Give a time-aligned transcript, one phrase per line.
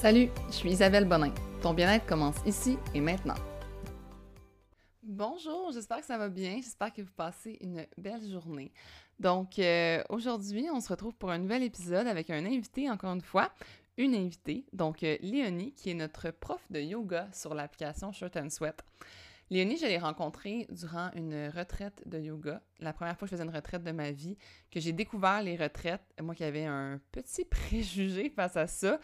[0.00, 1.34] Salut, je suis Isabelle Bonin.
[1.60, 3.34] Ton bien-être commence ici et maintenant.
[5.02, 6.54] Bonjour, j'espère que ça va bien.
[6.58, 8.70] J'espère que vous passez une belle journée.
[9.18, 13.22] Donc, euh, aujourd'hui, on se retrouve pour un nouvel épisode avec un invité, encore une
[13.22, 13.50] fois,
[13.96, 18.50] une invitée, donc euh, Léonie, qui est notre prof de yoga sur l'application Shirt and
[18.50, 18.84] Sweat.
[19.50, 22.62] Léonie, je l'ai rencontrée durant une retraite de yoga.
[22.78, 24.38] La première fois que je faisais une retraite de ma vie,
[24.70, 29.00] que j'ai découvert les retraites, moi qui avais un petit préjugé face à ça,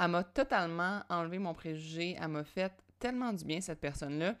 [0.00, 2.16] elle m'a totalement enlevé mon préjugé.
[2.20, 4.34] Elle m'a fait tellement du bien, cette personne-là.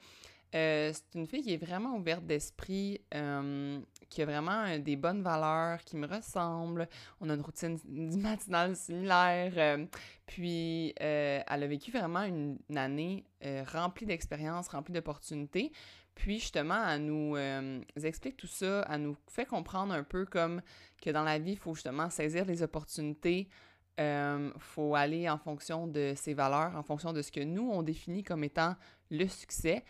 [0.54, 3.78] Euh, c'est une fille qui est vraiment ouverte d'esprit, euh,
[4.08, 6.88] qui a vraiment euh, des bonnes valeurs, qui me ressemble.
[7.20, 9.86] On a une routine matinale similaire.
[10.26, 13.24] puis, elle a vécu vraiment une, année
[13.72, 15.72] remplie d'expériences, remplie d'opportunités.
[16.14, 17.36] Puis, justement, elle nous
[18.02, 20.62] explique tout ça, elle nous fait comprendre un peu comme
[21.00, 23.48] que dans la vie, il faut justement saisir les opportunités,
[24.00, 27.82] euh, faut aller en fonction de ses valeurs, en fonction de ce que nous, on
[27.82, 28.74] définit comme étant
[29.10, 29.84] le succès.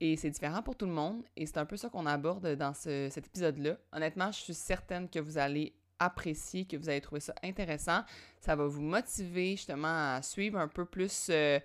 [0.00, 1.22] Et c'est différent pour tout le monde.
[1.36, 3.76] Et c'est un peu ça qu'on aborde dans cet épisode-là.
[3.92, 8.02] Honnêtement, je suis certaine que vous allez apprécier, que vous allez trouver ça intéressant.
[8.40, 11.60] Ça va vous motiver justement à suivre un peu plus, euh,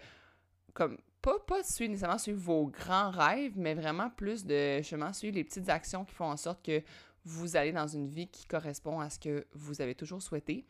[0.76, 5.36] comme, pas, pas suivre nécessairement suivre vos grands rêves, mais vraiment plus de justement suivre
[5.36, 6.84] les petites actions qui font en sorte que
[7.26, 10.64] vous allez dans une vie qui correspond à ce que vous avez toujours souhaité.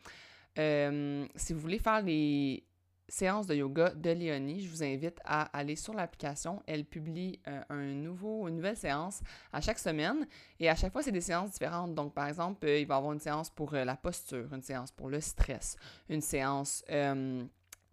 [0.58, 2.64] Euh, si vous voulez faire les
[3.08, 6.62] séances de yoga de Léonie, je vous invite à aller sur l'application.
[6.66, 9.20] Elle publie euh, un nouveau, une nouvelle séance
[9.52, 10.26] à chaque semaine
[10.60, 11.94] et à chaque fois, c'est des séances différentes.
[11.94, 14.90] Donc, par exemple, euh, il va y avoir une séance pour la posture, une séance
[14.90, 15.76] pour le stress,
[16.08, 16.84] une séance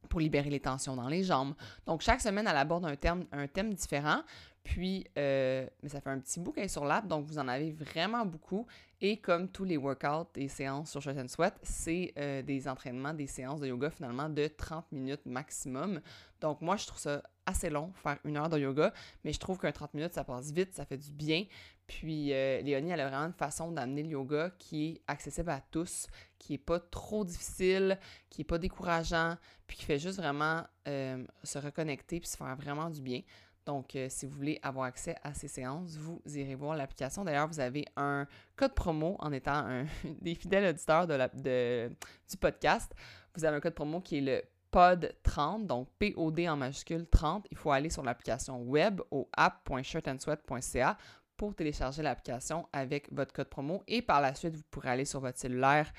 [0.09, 1.53] pour libérer les tensions dans les jambes.
[1.85, 4.21] Donc, chaque semaine, elle aborde un, thème différent.
[4.65, 7.71] Puis, mais ça fait un petit bout qu'elle est sur l'app, donc vous en avez
[7.71, 8.65] vraiment beaucoup.
[9.01, 13.13] Et comme tous les workouts et séances sur Shot and Sweat, c'est euh, des entraînements,
[13.13, 16.01] des séances de yoga finalement de 30 minutes maximum.
[16.39, 19.59] Donc moi, je trouve ça assez long, faire une heure de yoga, mais je trouve
[19.59, 21.45] qu'un 30 minutes, ça passe vite, ça fait du bien.
[21.87, 25.61] Puis euh, Léonie, elle a vraiment une façon d'amener le yoga qui est accessible à
[25.61, 26.07] tous,
[26.39, 29.35] qui est pas trop difficile, qui est pas décourageant,
[29.67, 33.21] puis qui fait juste vraiment euh, se reconnecter puis se faire vraiment du bien.
[33.65, 37.23] Donc, euh, si vous voulez avoir accès à ces séances, vous irez voir l'application.
[37.23, 39.85] D'ailleurs, vous avez un code promo en étant un
[40.21, 42.93] des fidèles auditeurs du podcast.
[43.35, 47.47] Vous avez un code promo qui est le POD30, donc P-O-D en majuscule 30.
[47.49, 50.97] Il faut aller sur l'application web au app.shirtandsweat.ca
[51.37, 53.83] pour télécharger l'application avec votre code promo.
[53.87, 55.91] Et par la suite, vous pourrez aller sur votre cellulaire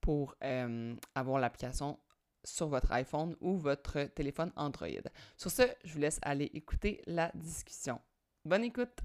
[0.00, 1.98] pour euh, avoir l'application
[2.44, 4.88] sur votre iPhone ou votre téléphone Android.
[5.36, 8.00] Sur ce, je vous laisse aller écouter la discussion.
[8.44, 8.98] Bonne écoute!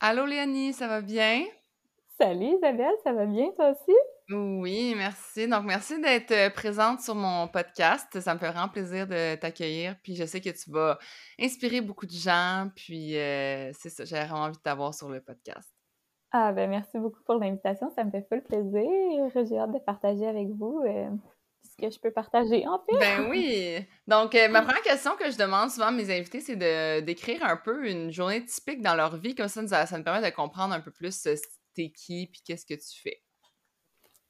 [0.00, 1.44] Allô Léonie, ça va bien?
[2.18, 3.92] Salut Isabelle, ça va bien toi aussi?
[4.30, 5.46] Oui, merci.
[5.46, 8.18] Donc, merci d'être euh, présente sur mon podcast.
[8.18, 9.94] Ça me fait vraiment plaisir de t'accueillir.
[10.02, 10.98] Puis, je sais que tu vas
[11.38, 12.68] inspirer beaucoup de gens.
[12.74, 15.70] Puis, euh, c'est ça, j'ai vraiment envie de t'avoir sur le podcast.
[16.32, 17.88] Ah, ben merci beaucoup pour l'invitation.
[17.90, 19.46] Ça me fait full plaisir.
[19.48, 20.82] J'ai hâte de partager avec vous.
[20.84, 21.08] Euh,
[21.76, 22.98] que je peux partager, en fait.
[22.98, 23.78] Ben oui!
[24.06, 27.44] Donc, euh, ma première question que je demande souvent à mes invités, c'est de décrire
[27.44, 29.34] un peu une journée typique dans leur vie.
[29.34, 31.34] Comme ça, ça, me permet de comprendre un peu plus euh,
[31.74, 33.22] t'es qui puis qu'est-ce que tu fais.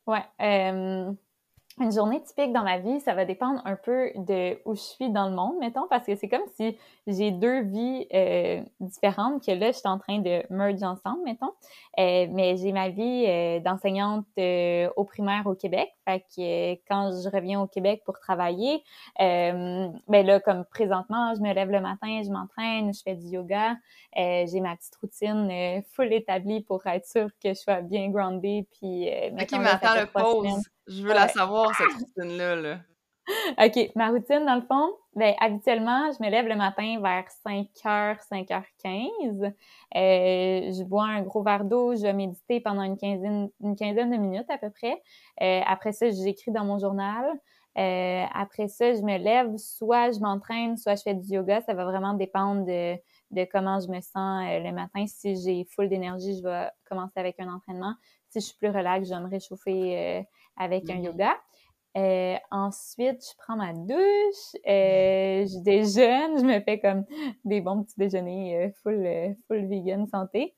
[0.07, 0.25] Ouais.
[0.41, 1.13] Euh,
[1.79, 5.11] une journée typique dans ma vie, ça va dépendre un peu de où je suis
[5.11, 9.53] dans le monde, mettons, parce que c'est comme si j'ai deux vies euh, différentes que
[9.53, 11.53] là, je suis en train de merge ensemble, mettons.
[11.99, 14.25] Euh, mais j'ai ma vie euh, d'enseignante
[14.97, 15.91] au primaire au Québec.
[16.07, 18.83] Fait que quand je reviens au Québec pour travailler,
[19.19, 23.75] ben là, comme présentement, je me lève le matin, je m'entraîne, je fais du yoga.
[24.15, 28.67] j'ai ma petite routine full établie pour être sûre que je sois bien groundée.
[28.73, 30.63] Puis, ok, mais attends, le pause.
[30.87, 32.79] Je veux la savoir, cette routine-là.
[33.59, 33.91] OK.
[33.97, 39.45] Ma routine, dans le fond, ben, habituellement, je me lève le matin vers 5h, 5h15.
[39.45, 39.51] Euh,
[39.93, 44.17] je bois un gros verre d'eau, je vais méditer pendant une quinzaine, une quinzaine de
[44.17, 45.03] minutes à peu près.
[45.43, 47.25] Euh, après ça, j'écris dans mon journal.
[47.79, 51.61] Euh, après ça, je me lève, soit je m'entraîne, soit je fais du yoga.
[51.63, 52.97] Ça va vraiment dépendre de,
[53.33, 55.05] de comment je me sens le matin.
[55.07, 57.95] Si j'ai full d'énergie, je vais commencer avec un entraînement.
[58.31, 60.27] Si je suis plus relax, je vais me réchauffer
[60.57, 61.37] avec un mmh yoga.
[61.97, 67.07] Euh, ensuite, je prends ma douche, euh, je déjeune, je me fais comme
[67.45, 70.55] des bons petits déjeuners euh, full, full vegan santé.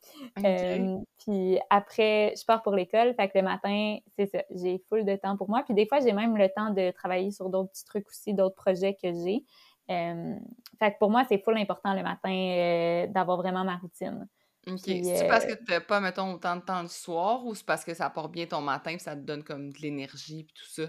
[1.18, 3.14] puis après, je pars pour l'école.
[3.14, 5.62] Fait que le matin, c'est ça, j'ai full de temps pour moi.
[5.64, 8.56] Puis des fois, j'ai même le temps de travailler sur d'autres petits trucs aussi, d'autres
[8.56, 9.44] projets que j'ai.
[9.86, 14.26] fait que pour moi, c'est full important le matin d'avoir vraiment ma routine.
[14.72, 14.80] OK.
[14.84, 17.84] C'est parce que tu n'as pas, mettons, autant de temps le soir ou c'est parce
[17.84, 20.66] que ça apporte bien ton matin et ça te donne comme de l'énergie et tout
[20.66, 20.82] ça?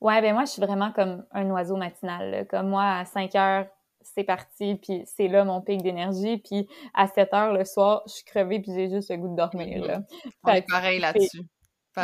[0.00, 2.46] Ouais, ben moi, je suis vraiment comme un oiseau matinal.
[2.48, 3.66] Comme moi, à 5 heures,
[4.00, 6.38] c'est parti, puis c'est là mon pic d'énergie.
[6.38, 9.36] Puis à 7 heures le soir, je suis crevée, puis j'ai juste le goût de
[9.36, 9.84] dormir.
[9.84, 9.98] Là.
[10.44, 10.64] Mm-hmm.
[10.70, 11.42] pareil là-dessus.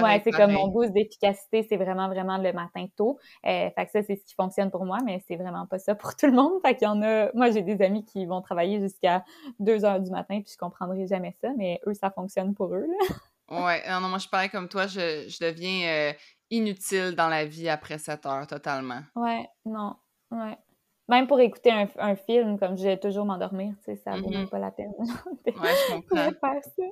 [0.02, 3.18] Ouais, c'est comme mon boost d'efficacité, c'est vraiment, vraiment le matin tôt.
[3.46, 5.94] Euh, fait que ça, c'est ce qui fonctionne pour moi, mais c'est vraiment pas ça
[5.94, 6.52] pour tout le monde.
[6.64, 7.30] Fait qu'il y en a...
[7.34, 9.24] Moi, j'ai des amis qui vont travailler jusqu'à
[9.60, 12.86] 2 heures du matin, puis je comprendrai jamais ça, mais eux, ça fonctionne pour eux,
[12.86, 13.16] là.
[13.50, 16.12] Ouais, non, non, moi, je suis pareil comme toi, je, je deviens euh,
[16.50, 19.00] inutile dans la vie après 7 heures, totalement.
[19.14, 19.96] Ouais, non,
[20.30, 20.56] ouais.
[21.08, 24.30] Même pour écouter un, un film, comme je vais toujours m'endormir, tu sais, ça vaut
[24.30, 24.48] même mm-hmm.
[24.48, 24.92] pas la peine.
[24.98, 26.16] ouais, je comprends.
[26.40, 26.82] faire ça.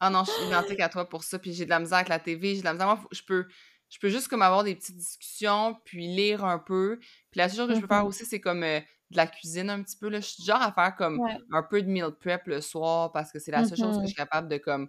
[0.00, 2.08] Ah non, je suis identique à toi pour ça, puis j'ai de la misère avec
[2.08, 2.86] la TV, j'ai de la misère.
[2.86, 3.46] Moi, je peux,
[3.88, 6.98] je peux juste comme avoir des petites discussions, puis lire un peu.
[7.30, 8.08] Puis la seule chose que je peux faire mm-hmm.
[8.08, 8.80] aussi, c'est comme euh,
[9.10, 10.08] de la cuisine un petit peu.
[10.08, 10.20] Là.
[10.20, 11.20] Je suis genre à faire comme
[11.52, 13.98] un peu de meal prep le soir, parce que c'est la seule chose que je
[14.00, 14.06] mm-hmm.
[14.06, 14.88] suis capable de comme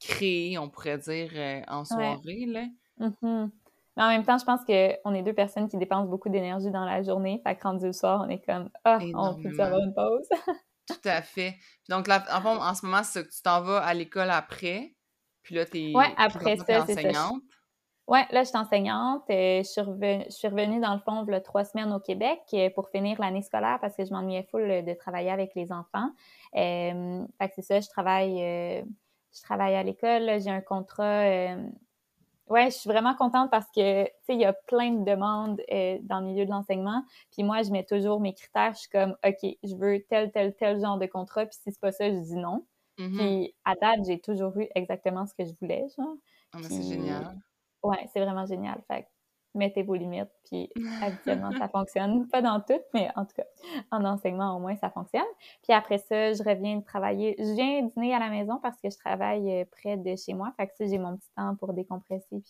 [0.00, 2.46] créer, on pourrait dire, euh, en soirée.
[2.46, 2.64] Là.
[3.98, 6.84] Mais en même temps, je pense qu'on est deux personnes qui dépensent beaucoup d'énergie dans
[6.84, 7.40] la journée.
[7.44, 10.28] Fait que rendu le soir, on est comme Ah, on peut avoir une pause?
[10.88, 11.54] Tout à fait.
[11.88, 14.94] Donc, là, en, en ce moment, c'est que tu t'en vas à l'école après.
[15.42, 17.42] Puis là, tu es, ouais, après ça, enseignante.
[18.06, 19.24] Oui, là, je suis enseignante.
[19.28, 22.70] Euh, je, suis revenue, je suis revenue, dans le fond, trois semaines au Québec euh,
[22.70, 26.10] pour finir l'année scolaire parce que je m'ennuyais full de travailler avec les enfants.
[26.56, 30.40] Euh, fait que c'est ça, je travaille, je travaille à l'école.
[30.40, 31.54] J'ai un contrat
[32.48, 35.60] Ouais, je suis vraiment contente parce que, tu sais, il y a plein de demandes
[35.72, 37.04] euh, dans le milieu de l'enseignement.
[37.32, 38.72] Puis moi, je mets toujours mes critères.
[38.74, 41.46] Je suis comme, OK, je veux tel, tel, tel genre de contrat.
[41.46, 42.66] Puis si c'est pas ça, je dis non.
[42.98, 43.16] Mm-hmm.
[43.16, 46.16] Puis à date, j'ai toujours eu exactement ce que je voulais, genre.
[46.54, 47.38] Oh, c'est génial.
[47.82, 48.82] Ouais, c'est vraiment génial.
[48.88, 49.06] Fait
[49.54, 50.70] mettez vos limites, puis
[51.02, 52.28] habituellement, ça fonctionne.
[52.28, 53.46] Pas dans tout, mais en tout cas,
[53.90, 55.22] en enseignement, au moins, ça fonctionne.
[55.62, 57.34] Puis après ça, je reviens de travailler.
[57.38, 60.52] Je viens dîner à la maison parce que je travaille euh, près de chez moi.
[60.56, 62.42] Fait que ça, j'ai mon petit temps pour décompresser,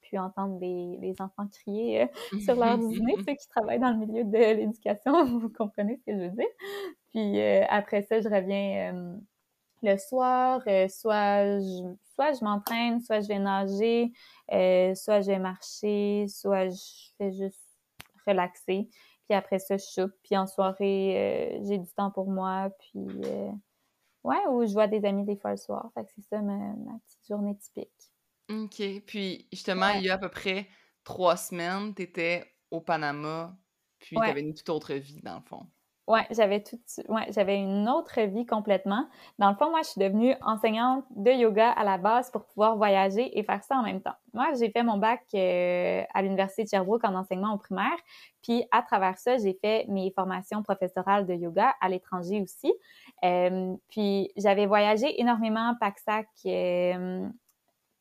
[0.00, 2.06] puis entendre les, enfants crier euh,
[2.44, 3.14] sur l'heure du dîner.
[3.26, 6.46] Ceux qui travaillent dans le milieu de l'éducation, vous comprenez ce que je veux dire.
[7.10, 9.18] Puis euh, après ça, je reviens
[9.82, 14.12] le soir, soit je, soit je m'entraîne, soit je vais nager,
[14.52, 17.60] euh, soit je vais marcher, soit je fais juste
[18.26, 18.88] relaxer.
[19.28, 20.12] Puis après ça, je soupe.
[20.22, 22.70] Puis en soirée, euh, j'ai du temps pour moi.
[22.78, 23.50] Puis, euh,
[24.24, 25.90] ouais, ou je vois des amis des fois le soir.
[25.94, 26.74] Fait que c'est ça ma,
[27.04, 28.12] petite journée typique.
[28.48, 28.82] OK.
[29.06, 30.68] Puis justement, il y a à peu près
[31.04, 33.56] trois semaines, tu étais au Panama.
[33.98, 35.66] Puis tu avais une toute autre vie, dans le fond.
[36.06, 39.08] Ouais, j'avais tout, ouais, j'avais une autre vie complètement.
[39.40, 42.76] Dans le fond, moi, je suis devenue enseignante de yoga à la base pour pouvoir
[42.76, 44.14] voyager et faire ça en même temps.
[44.32, 47.96] Moi, j'ai fait mon bac euh, à l'université de Sherbrooke en enseignement au primaire,
[48.40, 52.72] puis à travers ça, j'ai fait mes formations professorales de yoga à l'étranger aussi.
[53.24, 57.28] Euh, puis j'avais voyagé énormément, Paxac, euh,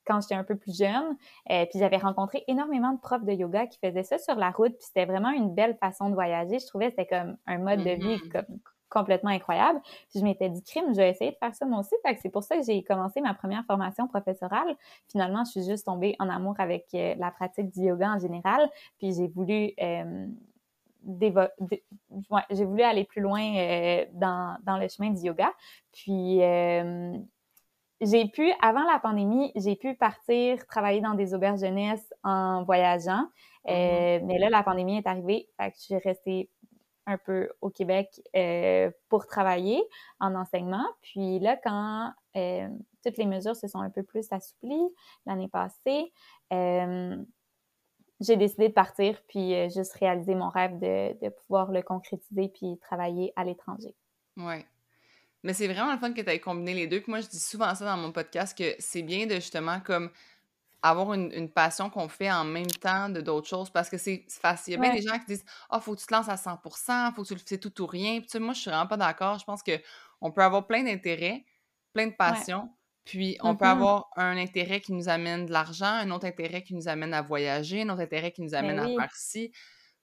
[0.06, 1.18] quand j'étais un peu plus jeune.
[1.52, 4.74] Euh, puis j'avais rencontré énormément de profs de yoga qui faisaient ça sur la route.
[4.74, 6.60] Puis c'était vraiment une belle façon de voyager.
[6.60, 8.46] Je trouvais que c'était comme un mode de vie mm-hmm.
[8.90, 9.82] complètement incroyable.
[10.10, 11.96] Puis je m'étais dit, crime, je vais essayer de faire ça moi aussi.
[12.06, 14.76] Fait que c'est pour ça que j'ai commencé ma première formation professorale.
[15.12, 18.70] Finalement, je suis juste tombée en amour avec euh, la pratique du yoga en général.
[18.98, 19.72] Puis j'ai voulu...
[19.82, 20.28] Euh,
[22.50, 23.40] j'ai voulu aller plus loin
[24.14, 25.54] dans, dans, le chemin du yoga.
[25.92, 26.42] Puis
[28.02, 33.28] j'ai pu, avant la pandémie, j'ai pu partir travailler dans des auberges jeunesse en voyageant.
[33.68, 34.26] Euh, mm-hmm.
[34.26, 36.50] mais là, la pandémie est arrivée, fait que je suis restée
[37.08, 39.82] un peu au Québec euh, pour travailler
[40.20, 40.86] en enseignement.
[41.02, 42.68] Puis là, quand euh,
[43.04, 44.90] toutes les mesures se sont un peu plus assouplies
[45.26, 46.12] l'année passée,
[48.22, 52.78] j'ai décidé de partir puis juste réaliser mon rêve de, de pouvoir le concrétiser puis
[52.80, 53.94] travailler à l'étranger.
[54.38, 54.66] Ouais.
[55.46, 57.02] Mais c'est vraiment le fun que tu aies combiné les deux.
[57.02, 60.10] Puis moi, je dis souvent ça dans mon podcast que c'est bien de justement comme
[60.82, 64.74] avoir une, passion qu'on fait en même temps de d'autres choses parce que c'est facile.
[64.74, 66.30] Il y a bien des gens qui disent Ah, oh, faut que tu te lances
[66.30, 68.18] à 100% faut que tu le fais tout ou rien.
[68.18, 69.38] Puis, tu sais, moi, je suis vraiment pas d'accord.
[69.38, 71.46] Je pense qu'on peut avoir plein d'intérêts,
[71.94, 72.68] plein de passions.
[73.04, 73.70] Puis on peut mm-hmm.
[73.70, 77.22] avoir un intérêt qui nous amène de l'argent, un autre intérêt qui nous amène à
[77.22, 79.52] voyager, un autre intérêt qui nous ben amène à faire ci.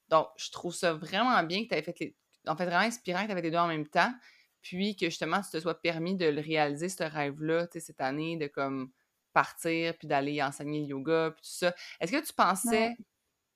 [0.08, 2.16] Donc, je trouve ça vraiment bien que tu aies fait les.
[2.46, 4.12] En fait, vraiment inspirant que tu avais les deux en même temps
[4.62, 8.00] puis que justement, tu te sois permis de le réaliser, ce rêve-là, tu sais, cette
[8.00, 8.90] année, de comme
[9.32, 11.74] partir, puis d'aller enseigner le yoga, puis tout ça.
[12.00, 12.94] Est-ce que tu pensais,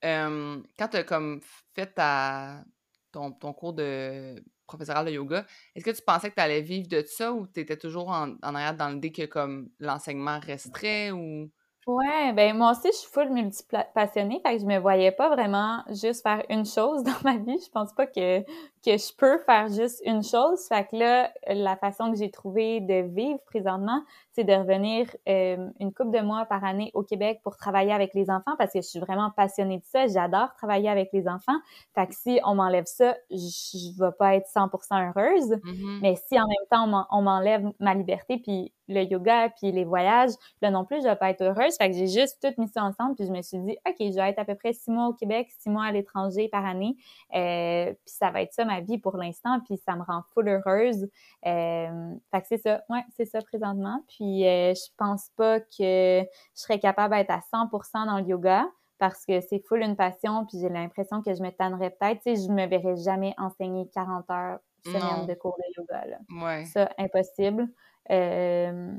[0.02, 1.40] quand tu as comme
[1.74, 2.64] fait ta,
[3.12, 7.02] ton, cours de professoral de yoga, est-ce que tu pensais que tu allais vivre de
[7.06, 11.50] ça ou tu étais toujours en, en arrière dans l'idée que comme l'enseignement resterait ou...
[11.86, 15.84] Ouais, ben moi aussi, je suis full multi-passionnée, fait que je me voyais pas vraiment
[15.90, 17.60] juste faire une chose dans ma vie.
[17.64, 18.40] Je pense pas que,
[18.86, 20.64] que je peux faire juste une chose.
[20.68, 24.00] Fait que là, la façon que j'ai trouvé de vivre présentement,
[24.30, 28.14] c'est de revenir euh, une couple de mois par année au Québec pour travailler avec
[28.14, 30.06] les enfants parce que je suis vraiment passionnée de ça.
[30.06, 31.58] J'adore travailler avec les enfants.
[31.96, 35.50] Fait que si on m'enlève ça, je, je vais pas être 100% heureuse.
[35.50, 35.98] Mm-hmm.
[36.02, 40.30] Mais si en même temps on m'enlève ma liberté puis le yoga puis les voyages,
[40.62, 41.76] là non plus, je vais pas être heureuse.
[41.76, 44.14] Fait que j'ai juste tout mis ça ensemble puis je me suis dit, OK, je
[44.14, 46.96] vais être à peu près six mois au Québec, six mois à l'étranger par année.
[47.34, 50.48] Euh, puis ça va être ça ma vie pour l'instant puis ça me rend full
[50.48, 51.08] heureuse.
[51.46, 52.82] Euh, fait que c'est ça.
[52.88, 54.02] Ouais, c'est ça présentement.
[54.08, 58.66] Puis euh, je pense pas que je serais capable d'être à 100% dans le yoga
[58.98, 62.22] parce que c'est full une passion puis j'ai l'impression que je me tannerais peut-être.
[62.22, 66.04] Tu sais, je me verrais jamais enseigner 40 heures semaine de cours de yoga.
[66.06, 66.18] Là.
[66.30, 66.64] Ouais.
[66.66, 67.68] Ça, impossible.
[68.10, 68.92] Euh,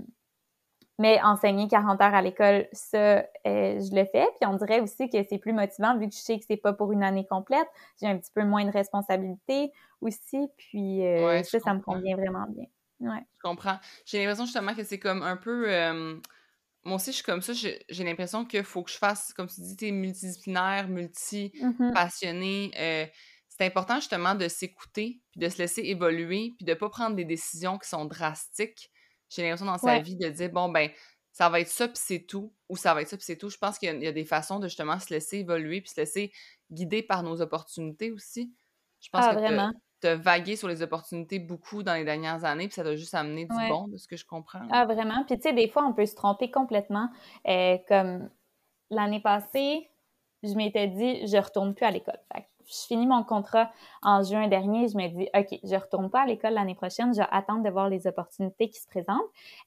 [0.97, 4.25] mais enseigner 40 heures à l'école, ça, euh, je le fais.
[4.39, 6.73] Puis on dirait aussi que c'est plus motivant vu que je sais que c'est pas
[6.73, 7.67] pour une année complète.
[8.01, 10.47] J'ai un petit peu moins de responsabilité aussi.
[10.57, 12.65] Puis euh, ça, ça me convient vraiment bien.
[12.99, 13.23] Ouais.
[13.35, 13.77] Je comprends.
[14.05, 15.67] J'ai l'impression justement que c'est comme un peu.
[16.83, 17.53] moi aussi, je suis comme ça.
[17.53, 22.71] J'ai l'impression qu'il faut que je fasse, comme tu dis, multidisciplinaire, multi-passionné.
[22.73, 23.09] Mm-hmm
[23.57, 27.25] c'est important justement de s'écouter, puis de se laisser évoluer, puis de pas prendre des
[27.25, 28.91] décisions qui sont drastiques.
[29.29, 30.89] J'ai l'impression dans sa vie de dire, bon, ben,
[31.31, 33.49] ça va être ça, puis c'est tout, ou ça va être ça, puis c'est tout.
[33.49, 36.31] Je pense qu'il y, a des façons de justement se laisser évoluer, puis se laisser
[36.71, 38.53] guider par nos opportunités aussi.
[39.01, 39.71] Je pense ah, que vraiment.
[40.01, 43.13] tu as vagué sur les opportunités beaucoup dans les dernières années, puis ça doit juste
[43.13, 44.67] amener du bon, de ce que je comprends.
[44.71, 45.23] Ah, vraiment.
[45.25, 47.09] Puis tu sais, des fois, on peut se tromper complètement.
[47.47, 48.29] Euh, comme
[48.89, 49.91] l'année passée,
[50.41, 52.19] je m'étais dit, je retourne plus à l'école.
[52.33, 53.71] Fait je finis mon contrat
[54.01, 57.19] en juin dernier, je me dis, OK, je retourne pas à l'école l'année prochaine, je
[57.19, 59.21] vais attendre de voir les opportunités qui se présentent.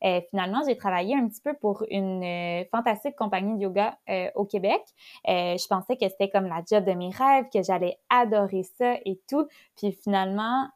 [0.05, 4.31] Euh, finalement, j'ai travaillé un petit peu pour une euh, fantastique compagnie de yoga euh,
[4.35, 4.83] au Québec.
[5.27, 9.19] je pensais que c'était comme la job de mes rêves, que j'allais adorer ça et
[9.29, 9.47] tout.
[9.77, 10.69] Puis finalement,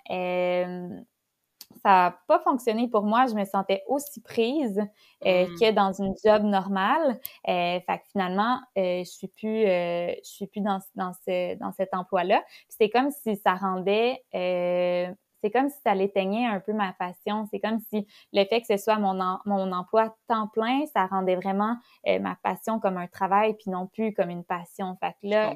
[1.83, 3.27] ça n'a pas fonctionné pour moi.
[3.27, 4.81] Je me sentais aussi prise
[5.27, 5.55] euh, hmm.
[5.59, 7.21] que dans une job normale.
[7.49, 11.57] Euh, fait que finalement, euh, je suis plus, euh, je suis plus dans, dans, ce,
[11.57, 12.43] dans cet emploi-là.
[12.69, 17.47] C'est comme si ça rendait, c'est comme si ça l'éteignait un peu ma passion.
[17.51, 21.37] C'est comme si le fait que ce soit mon, mon emploi temps plein, ça rendait
[21.37, 24.97] vraiment ma passion comme un travail, puis non plus comme une passion.
[25.01, 25.55] Fait que là,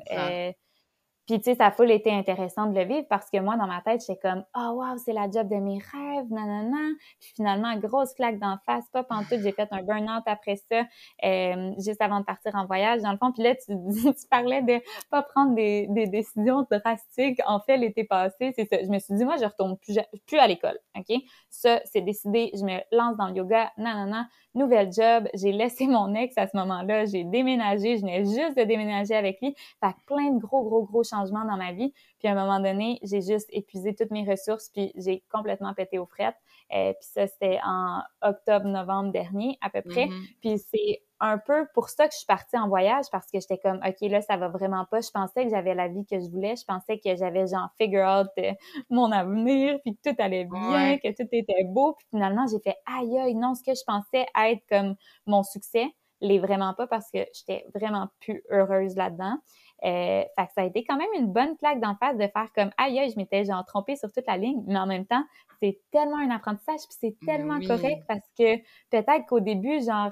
[1.29, 3.67] puis, tu sais, ça a full été intéressant de le vivre parce que moi, dans
[3.67, 6.95] ma tête, j'étais comme, oh, wow, c'est la job de mes rêves, nanana.
[7.21, 10.85] Puis finalement, grosse claque d'en face, pas pantoute, j'ai fait un burn-out après ça,
[11.25, 13.31] euh, juste avant de partir en voyage, dans le fond.
[13.31, 13.67] Puis là, tu,
[14.15, 14.81] tu parlais de
[15.11, 17.41] pas prendre des, des, décisions drastiques.
[17.47, 18.83] En fait, l'été passé, c'est ça.
[18.83, 21.15] Je me suis dit, moi, je retourne plus, plus à l'école, OK?
[21.51, 26.15] Ça, c'est décidé, je me lance dans le yoga, nanana nouvelle job, j'ai laissé mon
[26.15, 29.55] ex à ce moment-là, j'ai déménagé, je venais juste de déménager avec lui.
[29.81, 31.93] Fait plein de gros, gros, gros changements dans ma vie.
[32.19, 35.99] Puis à un moment donné, j'ai juste épuisé toutes mes ressources, puis j'ai complètement pété
[35.99, 36.37] aux frettes.
[36.75, 40.07] Euh, puis ça, c'était en octobre-novembre dernier, à peu près.
[40.07, 40.37] Mm-hmm.
[40.41, 43.59] Puis c'est un peu pour ça que je suis partie en voyage parce que j'étais
[43.59, 46.31] comme OK là ça va vraiment pas je pensais que j'avais la vie que je
[46.31, 48.53] voulais je pensais que j'avais genre figure out euh,
[48.89, 52.77] mon avenir puis que tout allait bien que tout était beau puis finalement j'ai fait
[52.87, 54.95] aïe aïe non ce que je pensais être comme
[55.27, 55.89] mon succès
[56.21, 59.39] l'est vraiment pas parce que j'étais vraiment plus heureuse là-dedans
[59.85, 62.49] euh, fait que ça a été quand même une bonne claque d'en face de faire
[62.55, 65.23] comme aïe aïe je m'étais genre trompée sur toute la ligne mais en même temps
[65.61, 68.57] c'est tellement un apprentissage puis c'est tellement correct parce que
[68.91, 70.11] peut-être qu'au début genre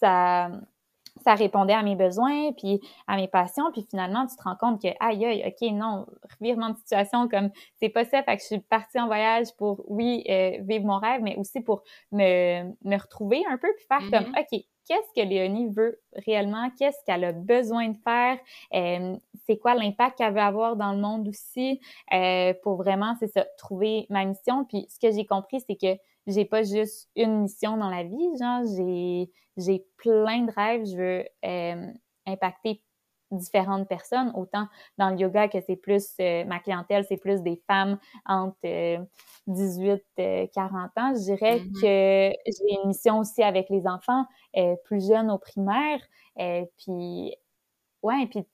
[0.00, 0.50] ça,
[1.24, 4.80] ça répondait à mes besoins, puis à mes passions, puis finalement, tu te rends compte
[4.80, 6.06] que, aïe, aïe, OK, non,
[6.38, 9.84] revirement de situation, comme, c'est pas ça, fait que je suis partie en voyage pour,
[9.88, 11.82] oui, euh, vivre mon rêve, mais aussi pour
[12.12, 14.40] me, me retrouver un peu, puis faire comme, mm-hmm.
[14.40, 18.38] OK, qu'est-ce que Léonie veut réellement, qu'est-ce qu'elle a besoin de faire,
[18.74, 19.16] euh,
[19.46, 21.80] c'est quoi l'impact qu'elle veut avoir dans le monde aussi,
[22.12, 24.64] euh, pour vraiment, c'est ça, trouver ma mission?
[24.64, 28.38] Puis ce que j'ai compris, c'est que j'ai pas juste une mission dans la vie,
[28.38, 31.92] genre j'ai j'ai plein de rêves, je veux euh,
[32.26, 32.82] impacter
[33.30, 34.66] différentes personnes, autant
[34.96, 38.98] dans le yoga que c'est plus euh, ma clientèle, c'est plus des femmes entre
[39.46, 41.14] 18 euh, 40 ans.
[41.14, 41.72] Je dirais mm-hmm.
[41.80, 44.24] que j'ai une mission aussi avec les enfants
[44.84, 46.00] plus jeunes au primaire.
[46.78, 47.34] puis
[48.02, 48.44] ouais, puis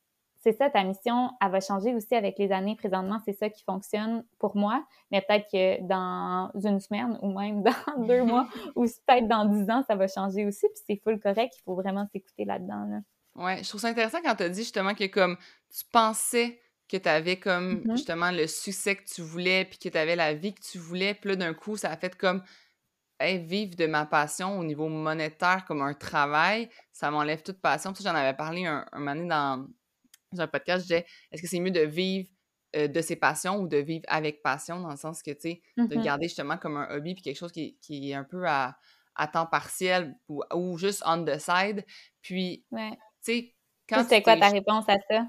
[0.44, 2.76] c'est ça, ta mission, elle va changer aussi avec les années.
[2.76, 7.62] Présentement, c'est ça qui fonctionne pour moi, mais peut-être que dans une semaine ou même
[7.96, 10.66] dans deux mois ou peut-être dans dix ans, ça va changer aussi.
[10.68, 12.84] Puis c'est full correct, il faut vraiment s'écouter là-dedans.
[12.84, 12.98] Là.
[13.36, 15.36] Ouais, je trouve ça intéressant quand tu as dit justement que comme
[15.76, 17.96] tu pensais que tu avais comme mm-hmm.
[17.96, 21.14] justement le succès que tu voulais, puis que tu avais la vie que tu voulais,
[21.14, 22.42] puis là d'un coup, ça a fait comme
[23.18, 27.92] hey, vivre de ma passion au niveau monétaire comme un travail, ça m'enlève toute passion.
[27.92, 29.66] Puis j'en avais parlé un, un moment donné dans,
[30.32, 32.28] dans un podcast, je disais est-ce que c'est mieux de vivre
[32.76, 35.62] euh, de ses passions ou de vivre avec passion, dans le sens que, tu sais,
[35.76, 38.24] de Mmh le garder justement comme un hobby puis quelque chose qui, qui est un
[38.24, 38.76] peu à,
[39.14, 41.84] à temps partiel ou, ou juste on the side.
[42.20, 42.98] Puis, Ouais.
[43.24, 43.54] Tu sais,
[43.88, 45.26] quand c'était quoi ta réponse à ça?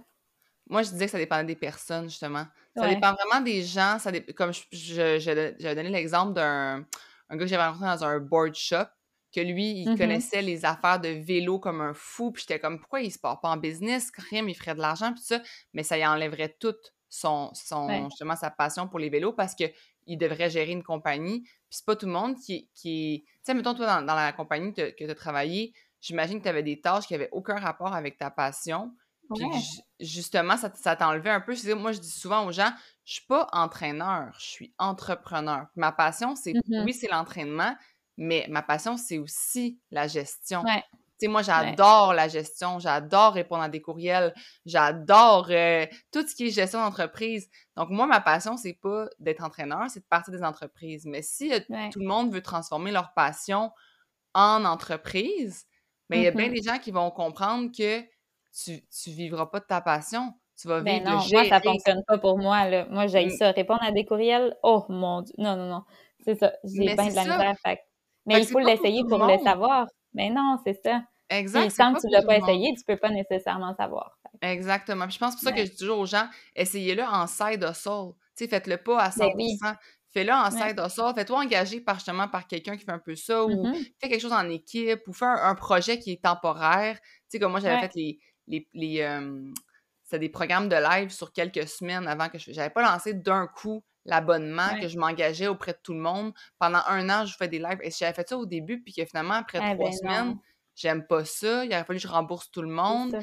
[0.68, 2.46] moi, je disais que ça dépendait des personnes, justement.
[2.76, 2.96] Ça Ouais.
[2.96, 4.00] dépend vraiment des gens.
[4.00, 6.86] Ça dé- Comme je- je- je- donné l'exemple d'un
[7.30, 8.86] un gars que j'avais rencontré dans un board shop,
[9.34, 9.98] que lui, il Mhm.
[9.98, 12.32] connaissait les affaires de vélo comme un fou.
[12.32, 14.12] Puis j'étais comme, pourquoi il se part pas en business?
[14.30, 15.42] Rien, il ferait de l'argent, puis ça.
[15.74, 18.04] Mais ça y enlèverait toute son, son Ouais.
[18.10, 19.64] justement, sa passion pour les vélos parce que
[20.08, 21.42] il devrait gérer une compagnie.
[21.42, 23.24] Puis c'est pas tout le monde qui, qui...
[23.26, 25.74] Tu sais, mettons, toi, dans, dans la compagnie que tu as travaillé,
[26.06, 28.94] j'imagine que tu avais des tâches qui avaient aucun rapport avec ta passion.
[29.34, 29.60] Puis Ouais.
[30.00, 31.56] justement, ça, t'enlevait un peu.
[31.74, 32.72] Moi, je dis souvent aux gens,
[33.06, 35.66] je suis pas entraîneur, je suis entrepreneur.
[35.76, 36.84] Ma passion, c'est, Mhm.
[36.86, 37.76] oui, c'est l'entraînement,
[38.18, 40.62] mais ma passion, c'est aussi la gestion.
[40.64, 40.84] Ouais.
[41.18, 44.32] Tu sais, moi, j'adore la gestion, j'adore répondre à des courriels,
[44.66, 47.50] j'adore euh, tout ce qui est gestion d'entreprise.
[47.78, 51.06] Donc, moi, ma passion, c'est pas d'être entraîneur, c'est de partir des entreprises.
[51.06, 51.60] Mais si euh,
[51.92, 53.72] tout le monde veut transformer leur passion
[54.34, 55.66] en entreprise,
[56.10, 56.54] mais il y a bien Mhm.
[56.54, 60.34] des gens qui vont comprendre que tu, tu vivras pas de ta passion.
[60.60, 62.86] Tu vas Ben vivre non, de moi, ça fonctionne pas pour moi, là.
[62.90, 63.30] Moi, j'ai Mm.
[63.32, 63.52] ça.
[63.52, 65.34] Répondre à des courriels, oh mon Dieu.
[65.38, 65.84] Non, non, non.
[66.24, 66.54] C'est ça.
[66.64, 67.22] J'ai bien de la ça.
[67.38, 67.56] misère.
[67.66, 67.80] fait
[68.26, 69.88] Mais Fait il faut pour l'essayer pour le savoir.
[70.14, 71.04] Mais non, c'est ça.
[71.30, 71.62] Exact.
[71.62, 74.18] Puis c'est tant que tu pour l'as pas essayé, tu peux pas nécessairement savoir.
[74.42, 75.06] Fait Exactement.
[75.06, 78.14] Puis je pense pour ça que je dis toujours aux gens, essayez-le en side hustle.
[78.38, 79.18] Faites-le pas à 100%.
[79.28, 79.58] Ben oui.
[80.16, 80.52] Fais-le en Ouais.
[80.70, 81.14] side hustle.
[81.14, 83.76] Fais-toi engager par justement par quelqu'un qui fait un peu ça ou Mhm.
[84.02, 86.98] fais quelque chose en équipe ou fais un, un projet qui est temporaire.
[87.02, 87.82] Tu sais, comme moi, j'avais Ouais.
[87.82, 88.20] fait les...
[88.48, 89.44] les, les euh,
[90.04, 92.52] c'était des programmes de live sur quelques semaines avant que je...
[92.54, 94.82] J'avais pas lancé d'un coup l'abonnement, Ouais.
[94.82, 96.32] que je m'engageais auprès de tout le monde.
[96.60, 97.80] Pendant un an, je fais des lives.
[97.82, 100.36] Et si j'avais fait ça au début, puis que finalement, après Ah trois ben semaines,
[100.76, 101.66] j'aime pas ça.
[101.66, 103.18] Il aurait fallu que je rembourse tout le monde.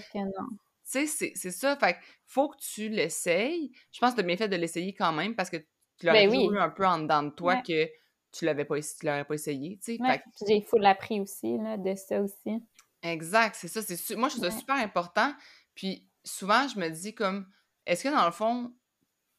[0.82, 1.04] C'est.
[1.04, 1.76] Tu c'est c'est ça.
[1.76, 3.70] Fait que faut que tu l'essayes.
[3.92, 5.56] Je pense que t'as bien fait de l'essayer quand même parce que
[6.02, 6.56] tu l'aurais Ben toujours oui.
[6.56, 7.62] eu un peu en dedans de toi Ouais.
[7.62, 7.90] que
[8.32, 10.02] tu l'avais pas, tu l'aurais pas essayé, tu sais.
[10.02, 10.10] Ouais.
[10.12, 12.62] Fait que- Puis J'ai full appris aussi, là, de ça aussi.
[13.02, 13.82] exact, c'est ça.
[13.82, 14.58] c'est Moi, je trouve ça Ouais.
[14.60, 15.32] super important.
[15.74, 17.46] Puis souvent, je me dis comme,
[17.86, 18.72] est-ce que dans le fond,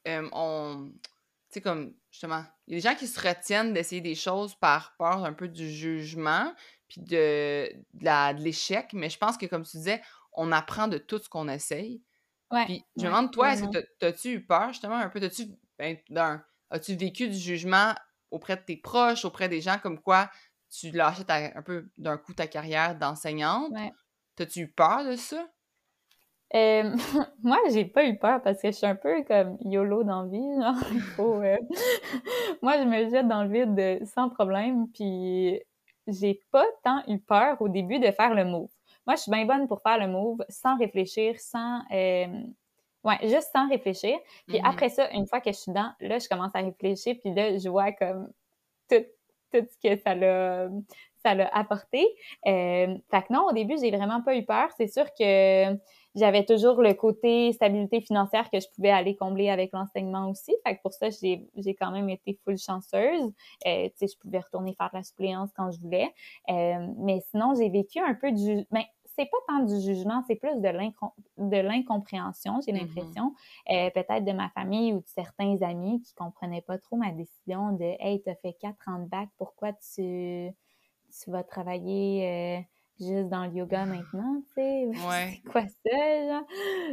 [0.08, 0.91] euh, on...
[1.51, 4.55] Tu sais, comme, justement, il y a des gens qui se retiennent d'essayer des choses
[4.55, 6.53] par peur un peu du jugement,
[6.88, 10.01] puis de, de la- de l'échec, mais je pense que, comme tu disais,
[10.33, 12.01] on apprend de tout ce qu'on essaye.
[12.51, 12.66] Ouais.
[12.66, 15.20] Puis je me demande, toi, est-ce que t'as- t'as-tu eu peur, justement, un peu?
[15.20, 15.46] T'as-tu,
[15.77, 17.94] ben, d'un, as-tu vécu du jugement
[18.31, 20.29] auprès de tes proches, auprès des gens, comme quoi
[20.70, 23.72] tu lâchais ta- un peu d'un coup ta carrière d'enseignante?
[23.72, 23.94] Ouais.
[24.36, 25.48] T'as-tu eu peur de ça?
[26.55, 26.96] Euh,
[27.44, 30.29] moi, j'ai pas eu peur parce que je suis un peu comme YOLO dans la
[30.29, 31.42] vie, genre, il faut...
[31.42, 31.57] euh,
[32.62, 35.59] moi, je me jette dans le vide euh, sans problème, puis
[36.07, 38.70] j'ai pas tant eu peur au début de faire le move.
[39.07, 41.81] Moi, je suis bien bonne pour faire le move sans réfléchir, sans...
[41.92, 42.27] euh,
[43.03, 44.18] Ouais, juste sans réfléchir.
[44.48, 44.66] Puis Mhm.
[44.66, 47.57] après ça, une fois que je suis dedans, là, je commence à réfléchir, puis là,
[47.57, 48.29] je vois comme
[48.89, 49.05] tout,
[49.51, 50.70] tout ce que ça l'a
[51.24, 52.05] ça l'a apporté.
[52.48, 54.70] Euh, fait que non, au début, j'ai vraiment pas eu peur.
[54.77, 55.77] C'est sûr que
[56.16, 60.53] j'avais toujours le côté stabilité financière que je pouvais aller combler avec l'enseignement aussi.
[60.66, 63.31] Fait que pour ça, j'ai j'ai quand même été full chanceuse.
[63.66, 66.13] Euh, tu sais, je pouvais retourner faire de la suppléance quand je voulais.
[66.50, 68.66] Euh, mais sinon, j'ai vécu un peu du...
[68.72, 68.83] Ben,
[69.16, 72.80] c'est pas tant du jugement, c'est plus de l'incom- de l'incompréhension, j'ai Mhm.
[72.80, 73.34] l'impression.
[73.70, 77.72] Euh, peut-être de ma famille ou de certains amis qui comprenaient pas trop ma décision
[77.74, 80.50] de «Hey, t'as fait quatre ans de bac, pourquoi tu,
[81.22, 82.62] tu vas travailler euh,
[83.06, 84.86] juste dans le yoga maintenant, tu sais?
[85.10, 85.42] Ouais.
[85.44, 86.46] C'est quoi ça, genre?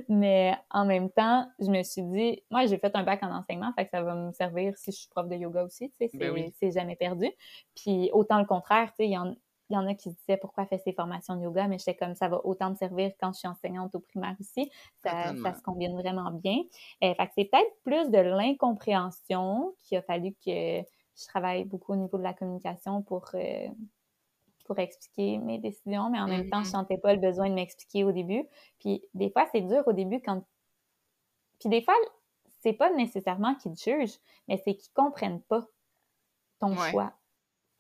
[0.09, 3.73] Mais en même temps, je me suis dit, moi, j'ai fait un bac en enseignement,
[3.75, 6.09] fait que ça va me servir si je suis prof de yoga aussi, tu sais,
[6.09, 6.53] c'est Ben oui.
[6.59, 7.31] c'est jamais perdu.
[7.77, 9.35] Puis autant le contraire, tu sais, il y en,
[9.71, 11.95] il y en a qui se disaient pourquoi faire ces formations de yoga, mais j'étais
[11.97, 14.71] comme ça va autant me servir quand je suis enseignante au primaire aussi.
[15.03, 16.59] Ça, se combine vraiment bien.
[17.03, 21.93] Euh, fait que c'est peut-être plus de l'incompréhension qu'il a fallu que je travaille beaucoup
[21.93, 23.69] au niveau de la communication pour, euh,
[24.67, 26.71] pour expliquer mes décisions, mais en même temps, je Mhm.
[26.71, 28.47] sentais pas le besoin de m'expliquer au début.
[28.79, 30.45] Puis des fois, c'est dur au début quand.
[31.61, 31.95] Puis des fois,
[32.61, 35.67] c'est pas nécessairement qu'ils te jugent, mais c'est qu'ils comprennent pas
[36.61, 37.01] ton Ouais.
[37.01, 37.20] choix.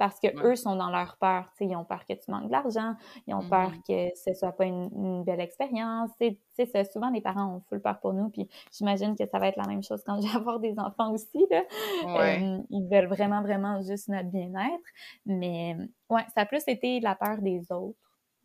[0.00, 0.52] Parce que Ouais.
[0.52, 1.52] eux sont dans leur peur.
[1.60, 2.94] Ils ont peur que tu manques d'argent,
[3.26, 3.82] ils ont peur Mhm.
[3.86, 6.08] que ce soit pas une, une belle expérience.
[6.18, 6.38] c'est-
[6.90, 8.30] Souvent, les parents ont full peur pour nous.
[8.30, 11.12] Puis j'imagine que ça va être la même chose quand je vais avoir des enfants
[11.12, 11.44] aussi.
[11.50, 11.62] Là.
[12.06, 12.42] Ouais.
[12.42, 14.82] Euh, ils veulent vraiment, vraiment juste notre bien-être.
[15.26, 15.76] Mais
[16.08, 17.98] ouais, ça a plus été la peur des autres,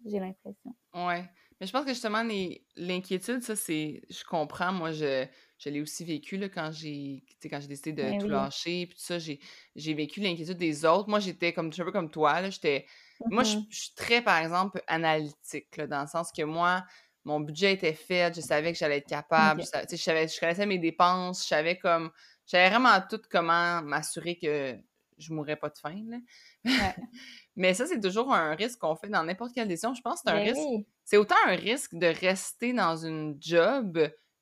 [0.06, 0.76] j'ai l'impression.
[0.94, 1.24] Ouais.
[1.62, 4.02] Mais je pense que justement, les- l'inquiétude, ça, c'est.
[4.10, 4.74] Je comprends.
[4.74, 5.26] Moi, je,
[5.58, 8.32] je l'ai aussi vécu là, quand j'ai quand j'ai décidé de Ben tout oui.
[8.32, 8.88] lâcher.
[8.88, 9.40] Puis tout ça, j'ai
[9.76, 11.10] j'ai vécu l'inquiétude des autres.
[11.10, 12.42] Moi, j'étais comme, je un peu comme toi.
[12.42, 12.86] Là, j'étais.
[13.30, 13.66] Moi, je, Mhm.
[13.70, 16.84] je suis très, par exemple, analytique, là, dans le sens que moi,
[17.24, 20.78] mon budget était fait, je savais que j'allais être capable, je, savais, je connaissais mes
[20.80, 22.12] dépenses, je savais comme,
[22.46, 24.78] j'avais vraiment tout comment m'assurer que
[25.18, 26.18] je mourrais pas de faim, là.
[27.56, 29.94] Mais ça, c'est toujours un risque qu'on fait dans n'importe quelle décision.
[29.94, 30.68] Je pense que c'est un Ben risque.
[30.70, 30.86] oui.
[31.06, 33.98] C'est autant un risque de rester dans une job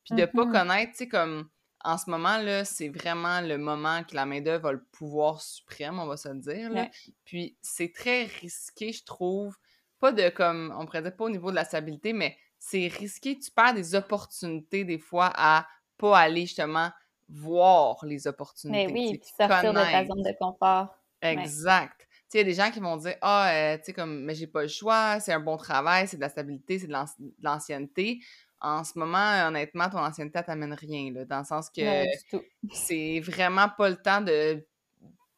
[0.05, 0.51] puis de pas Mhm.
[0.51, 1.49] connaître, tu sais, comme
[1.85, 5.99] en ce moment, là, c'est vraiment le moment que la main-d'œuvre a le pouvoir suprême,
[5.99, 6.69] on va se le dire.
[6.69, 6.83] Là.
[6.83, 6.91] Ouais.
[7.25, 9.57] Puis c'est très risqué, je trouve.
[9.99, 13.37] Pas de comme, on pourrait dire pas au niveau de la stabilité, mais c'est risqué.
[13.37, 16.89] Tu perds des opportunités des fois à pas aller justement
[17.29, 18.87] voir les opportunités.
[18.87, 20.07] Mais oui, puis sortir de ta connaître.
[20.13, 20.95] zone de confort.
[21.21, 21.33] Ouais.
[21.33, 21.99] Exact.
[21.99, 24.23] Tu sais, il y a des gens qui vont dire Ah, euh, tu sais, comme,
[24.23, 26.93] mais j'ai pas le choix, c'est un bon travail, c'est de la stabilité, c'est de
[27.41, 28.19] l'ancienneté.
[28.63, 32.03] En ce moment, honnêtement, ton ancienneté, elle t'amène rien, là, dans le sens que
[32.71, 34.65] c'est vraiment pas le temps de.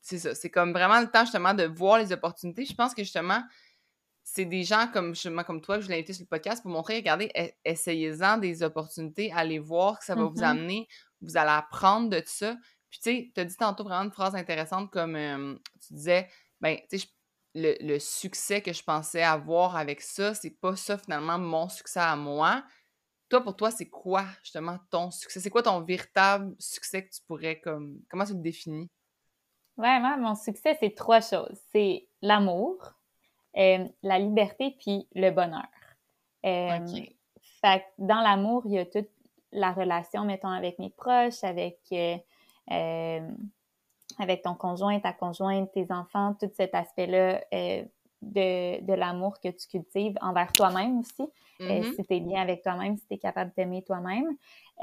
[0.01, 2.65] C'est ça, c'est comme vraiment le temps justement de voir les opportunités.
[2.65, 3.43] Je pense que justement,
[4.23, 6.71] c'est des gens comme justement comme toi que je l'ai invité sur le podcast pour
[6.71, 10.43] montrer, regardez, e- essayez-en des opportunités, allez voir que ça va vous Mhm.
[10.43, 10.87] amener,
[11.21, 12.55] vous allez apprendre de ça.
[12.89, 16.27] Puis tu sais, tu as dit tantôt vraiment une phrase intéressante comme euh, tu disais,
[16.61, 17.07] ben, tu sais,
[17.53, 21.99] le, le succès que je pensais avoir avec ça, c'est pas ça finalement mon succès
[21.99, 22.63] à moi.
[23.35, 25.41] Toi, pour toi, c'est quoi justement ton succès?
[25.41, 27.99] C'est quoi ton véritable succès que tu pourrais comme.
[28.09, 28.89] Comment tu le définis?
[29.75, 31.59] Ouais, moi, mon succès, c'est trois choses.
[31.73, 32.77] C'est l'amour,
[33.57, 35.67] euh, la liberté, puis le bonheur.
[36.45, 36.79] Euh.
[37.59, 39.09] Fait dans l'amour, il y a toute
[39.51, 42.15] la relation, mettons, avec mes proches, avec, euh,
[42.71, 43.31] euh,
[44.17, 47.43] avec ton conjoint, ta conjointe, tes enfants, tout cet aspect-là
[48.25, 51.23] de, de l'amour que tu cultives envers toi-même aussi.
[51.69, 51.95] Euh, Mhm.
[51.95, 54.27] si tu es bien avec toi-même, si tu es capable de t'aimer toi-même.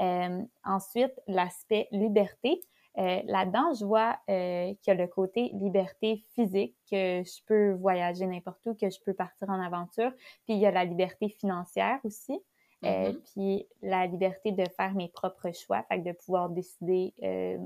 [0.01, 2.59] Euh, ensuite, l'aspect liberté.
[2.97, 7.71] Euh, Là-dedans, je vois euh, qu'il y a le côté liberté physique, que je peux
[7.73, 10.11] voyager n'importe où, que je peux partir en aventure.
[10.45, 12.39] Puis il y a la liberté financière aussi.
[12.85, 13.21] Euh, Mhm.
[13.33, 17.57] puis la liberté de faire mes propres choix, fait que de pouvoir décider euh,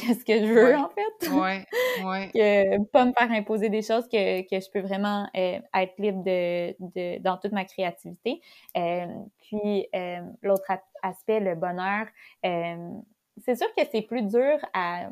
[0.06, 0.76] qu'est-ce que je veux Ouais.
[0.76, 1.28] en fait.
[1.30, 1.66] Ouais,
[2.04, 2.30] ouais.
[2.34, 6.22] que pas me faire imposer des choses que, que je peux vraiment euh, être libre
[6.24, 8.40] de, de dans toute ma créativité.
[8.76, 9.06] Euh,
[9.38, 10.70] puis euh, l'autre
[11.02, 12.06] aspect, le bonheur,
[12.42, 15.10] c'est sûr que c'est plus dur à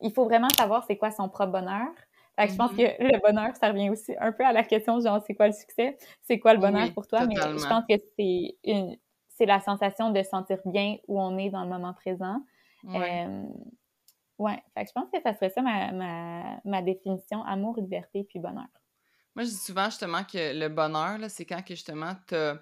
[0.00, 1.88] il faut vraiment savoir c'est quoi son propre bonheur.
[2.38, 2.76] Fait que je pense Mhm.
[2.78, 5.52] que le bonheur, ça revient aussi un peu à la question genre c'est quoi le
[5.52, 8.96] succès, c'est quoi le bonheur Oui, pour toi, mais je pense que c'est une
[9.28, 12.42] c'est la sensation de sentir bien où on est dans le moment présent.
[12.84, 13.20] Ouais.
[13.26, 13.44] Euh,
[14.38, 18.24] ouais, fait que je pense que ça serait ça ma, ma, ma définition amour, liberté
[18.24, 18.68] puis bonheur.
[19.36, 22.56] Moi, je dis souvent justement que le bonheur, c'est quand que justement t'as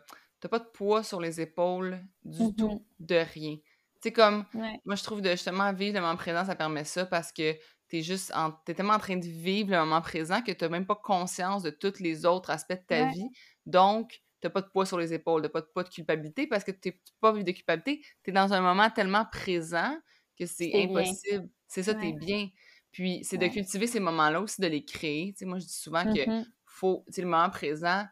[0.50, 2.56] pas de poids sur les épaules du Mhm.
[2.56, 3.56] tout, de rien.
[4.02, 7.06] Sais, comme Ouais, moi, je trouve de justement vivre le moment présent, ça permet ça
[7.06, 7.56] parce que
[7.88, 10.86] t'es juste en, t'es tellement en train de vivre le moment présent que t'as même
[10.86, 13.04] pas conscience de tous les autres aspects de ta Ouais.
[13.04, 13.30] vie.
[13.66, 16.64] Donc, t'as pas de poids sur les épaules, t'as pas de poids de culpabilité parce
[16.64, 19.98] que t'es pas vivre de culpabilité, t'es dans un moment tellement présent
[20.38, 21.48] que c'est impossible.
[21.66, 22.48] C'est ça, t'es bien.
[22.92, 25.32] Puis c'est de cultiver ces moments-là aussi, de les créer.
[25.32, 26.52] Tu sais, moi, je dis souvent que Mhm.
[26.64, 28.06] faut, tu sais, le moment présent,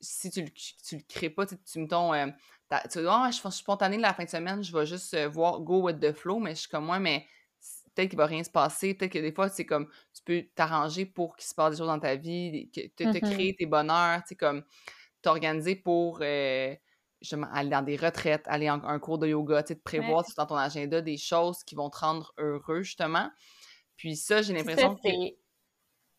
[0.00, 2.26] si tu le, tu le crées pas, tu tu mettons, euh,
[2.90, 5.60] tu dis, ah, je suis spontanée la fin de semaine, je vais juste euh, voir
[5.60, 7.26] go with the flow, mais je suis comme moi, mais
[7.94, 11.06] peut-être qu'il va rien se passer, peut-être que des fois, c'est comme, tu peux t'arranger
[11.06, 13.22] pour qu'il se passe des choses dans ta vie, que te, te Mhm.
[13.24, 14.64] créer tes bonheurs, tu sais, comme,
[15.22, 16.74] t'organiser pour, euh,
[17.20, 20.34] justement, aller dans des retraites, aller en un cours de yoga, tu de prévoir Ouais.
[20.36, 23.28] dans ton agenda des choses qui vont te rendre heureux, justement.
[23.96, 25.08] Puis ça, j'ai l'impression que...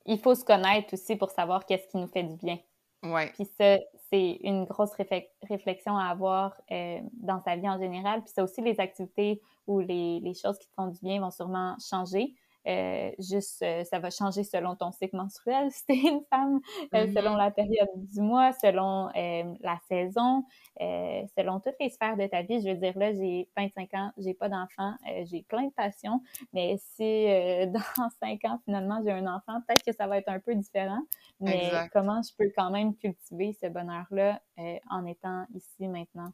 [0.06, 2.58] il faut se connaître aussi pour savoir qu'est-ce qui nous fait du bien.
[3.04, 3.78] Ouais, Puis ça,
[4.10, 8.24] c'est une grosse réflex- réflexion à avoir euh, dans sa vie en général.
[8.24, 11.32] Puis ça aussi, les activités ou les, les choses qui te font du bien vont
[11.32, 12.34] sûrement changer.
[12.68, 16.60] Euh, juste, euh, ça va changer selon ton cycle menstruel, si t'es une femme,
[16.96, 17.14] euh, Mhm.
[17.14, 20.44] selon la période du mois, selon euh, la saison,
[20.82, 22.62] euh, selon toutes les sphères de ta vie.
[22.62, 26.22] Je veux dire, là, j'ai 25 ans, j'ai pas d'enfant, euh, j'ai plein de passions,
[26.54, 27.66] mais si euh,
[27.98, 31.02] dans 5 ans, finalement, j'ai un enfant, peut-être que ça va être un peu différent.
[31.40, 31.92] Mais Exact.
[31.92, 36.32] comment je peux quand même cultiver ce bonheur-là euh, en étant ici maintenant,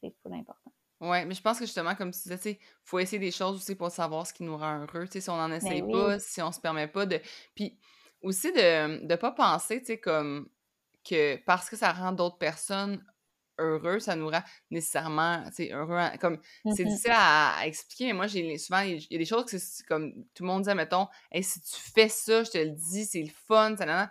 [0.00, 0.70] c'est full important.
[1.00, 3.56] Ouais, mais je pense que justement, comme tu disais, tu sais, faut essayer des choses
[3.56, 5.06] aussi pour savoir ce qui nous rend heureux.
[5.06, 5.90] Tu sais, si on n'en essaye oui.
[5.90, 7.20] pas, si on se permet pas de.
[7.54, 7.78] Puis
[8.22, 10.50] aussi de ne pas penser, tu sais, comme
[11.08, 13.02] que parce que ça rend d'autres personnes
[13.58, 15.96] heureux, ça nous rend nécessairement, tu sais, heureux.
[15.98, 16.90] en- Comme c'est Mhm.
[16.90, 19.84] difficile à, à expliquer, mais moi, j'ai souvent, il y a des choses que c'est
[19.86, 23.06] comme tout le monde dit, mettons, hey, si tu fais ça, je te le dis,
[23.06, 24.10] c'est le fun, ça, nan, nan.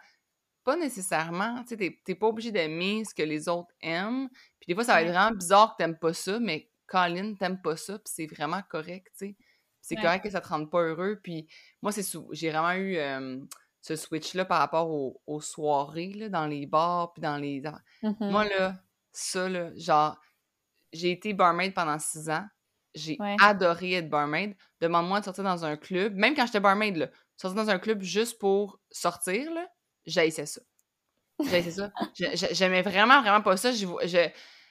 [0.63, 4.30] Pas nécessairement, tu sais, t'es- pas obligé d'aimer ce que les autres aiment.
[4.60, 7.62] Puis des fois, ça va être vraiment bizarre que t'aimes pas ça, mais Colin, t'aimes
[7.62, 9.36] pas ça, puis c'est vraiment correct, tu sais.
[9.82, 10.02] C'est Ouais.
[10.02, 11.19] correct que ça te rende pas heureux.
[11.23, 11.47] Puis
[11.82, 13.39] moi, c'est j'ai vraiment eu euh,
[13.82, 17.62] ce switch-là par rapport aux, soirées, là, dans les bars, puis dans les...
[17.62, 18.49] Moi, mm-hmm.
[18.49, 18.75] là,
[19.12, 20.19] ça, là, genre,
[20.91, 22.45] j'ai été barmaid pendant six ans.
[22.95, 24.56] J'ai adoré être barmaid.
[24.82, 26.15] Demande-moi de sortir dans un club.
[26.15, 29.67] Même quand j'étais barmaid, là, sortir dans un club juste pour sortir, là,
[30.06, 30.62] j'haïssais ça.
[31.39, 31.91] J'haïssais ça.
[32.52, 33.71] J'aimais vraiment, vraiment pas ça.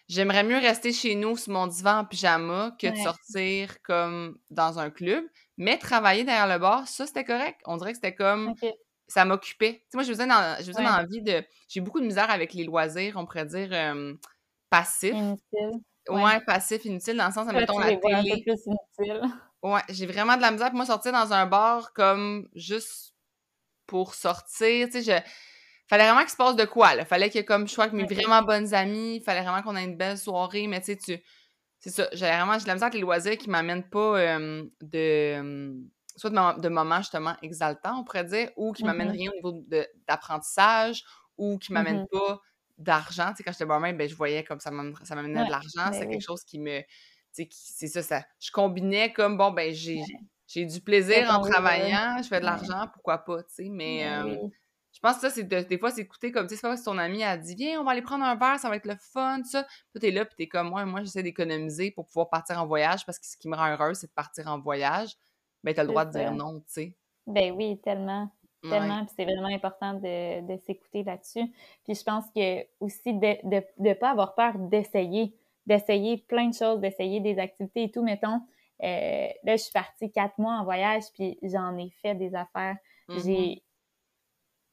[0.08, 4.78] J'aimerais mieux rester chez nous sur mon divan en pyjama que de sortir comme dans
[4.78, 5.22] un club.
[5.58, 7.60] Mais travailler derrière le bar, ça, c'était correct.
[7.66, 8.54] On dirait que c'était comme...
[9.06, 9.74] Ça m'occupait.
[9.74, 11.42] Tu sais, moi, je faisais dans, je faisais envie de...
[11.68, 14.14] J'ai beaucoup de misère avec les loisirs, on pourrait dire, euh,
[14.68, 15.14] passifs.
[16.08, 16.40] Ouais.
[16.46, 18.44] passif, inutile, dans le sens, mettons, la télé.
[19.62, 23.14] Ouais, j'ai vraiment de la misère pour moi sortir dans un bar comme juste
[23.86, 24.88] pour sortir.
[24.88, 25.30] Tu sais, je...
[25.88, 27.06] Fallait vraiment qu'il se passe de quoi, là.
[27.06, 29.22] Fallait que, comme, je sois avec mes vraiment bonnes amies.
[29.24, 30.66] Fallait vraiment qu'on ait une belle soirée.
[30.66, 31.18] Mais, tu sais, tu...
[31.78, 32.08] C'est ça.
[32.12, 32.58] J'ai vraiment...
[32.58, 35.74] J'ai de la misère avec les loisirs qui m'amènent pas euh, de...
[36.14, 39.12] soit de, moments, justement, exaltants, on pourrait dire, ou qui m'amènent mm-hmm.
[39.12, 39.64] rien au niveau
[40.06, 41.04] d'apprentissage,
[41.38, 42.26] ou qui m'amènent mm-hmm.
[42.28, 42.40] pas
[42.76, 43.30] d'argent.
[43.30, 45.90] Tu sais, quand j'étais moi-même, ben, je voyais comme ça m'amenait de l'argent.
[45.92, 46.80] c'est ben quelque chose qui me.
[47.34, 48.24] Tu sais, c'est ça, ça.
[48.40, 50.02] Je combinais comme, bon, ben, j'ai.
[50.50, 54.50] J'ai du plaisir en travaillant, je fais de l'argent, pourquoi pas, tu sais, mais ben
[54.98, 56.82] je pense que ça, c'est des fois, c'est écouter comme, tu sais, c'est pas si
[56.82, 58.96] ton ami a dit, viens, on va aller prendre un verre, ça va être le
[58.96, 59.62] fun, tout ça.
[59.92, 63.06] Puis t'es là, puis t'es comme, moi, moi, j'essaie d'économiser pour pouvoir partir en voyage
[63.06, 65.10] parce que ce qui me rend heureuse, c'est de partir en voyage.
[65.62, 66.96] Ben, t'as le droit de dire non, tu sais.
[67.28, 68.28] Ben oui, tellement.
[68.68, 71.46] Tellement, puis c'est vraiment important de, de s'écouter là-dessus.
[71.84, 75.32] Puis je pense que aussi de ne de, pas avoir peur d'essayer,
[75.64, 78.02] d'essayer plein de choses, d'essayer des activités et tout.
[78.02, 78.40] Mettons,
[78.82, 82.76] euh, là, je suis partie quatre mois en voyage, puis j'en ai fait des affaires.
[83.08, 83.24] Mm-hmm.
[83.24, 83.62] J'ai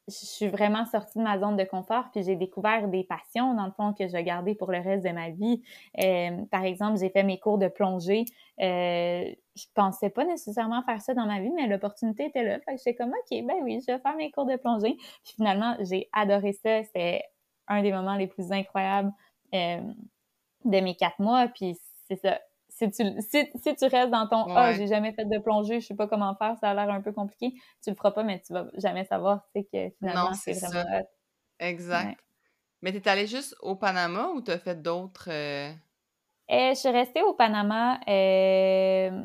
[0.07, 3.65] je suis vraiment sortie de ma zone de confort, puis j'ai découvert des passions, dans
[3.65, 5.63] le fond, que je vais garder pour le reste de ma vie.
[6.03, 8.25] Euh, par exemple, j'ai fait mes cours de plongée.
[8.61, 12.59] Euh, je pensais pas nécessairement faire ça dans ma vie, mais l'opportunité était là.
[12.59, 14.95] Fait que j'étais comme, OK, ben oui, je vais faire mes cours de plongée.
[15.23, 16.83] Puis finalement, j'ai adoré ça.
[16.93, 17.23] C'est
[17.67, 19.11] un des moments les plus incroyables
[19.55, 19.81] euh,
[20.65, 21.47] de mes quatre mois.
[21.47, 22.39] Puis c'est ça,
[22.75, 25.95] si tu, si, tu restes dans ton Ah, j'ai jamais fait de plongée, je sais
[25.95, 28.51] pas comment faire, ça a l'air un peu compliqué, tu le feras pas, mais tu
[28.51, 30.83] vas jamais savoir, tu sais, que finalement, c'est vraiment
[31.59, 32.19] Exact.
[32.81, 35.29] Mais tu es allée juste au Panama ou tu as fait d'autres.
[35.31, 35.71] Euh?
[36.51, 37.99] Euh, je suis restée au Panama.
[38.07, 39.21] Euh...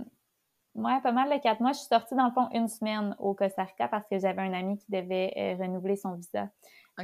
[0.76, 1.72] Ouais, pas mal de quatre mois.
[1.72, 4.52] Je suis sortie dans le fond une semaine au Costa Rica parce que j'avais un
[4.52, 6.48] ami qui devait renouveler son visa.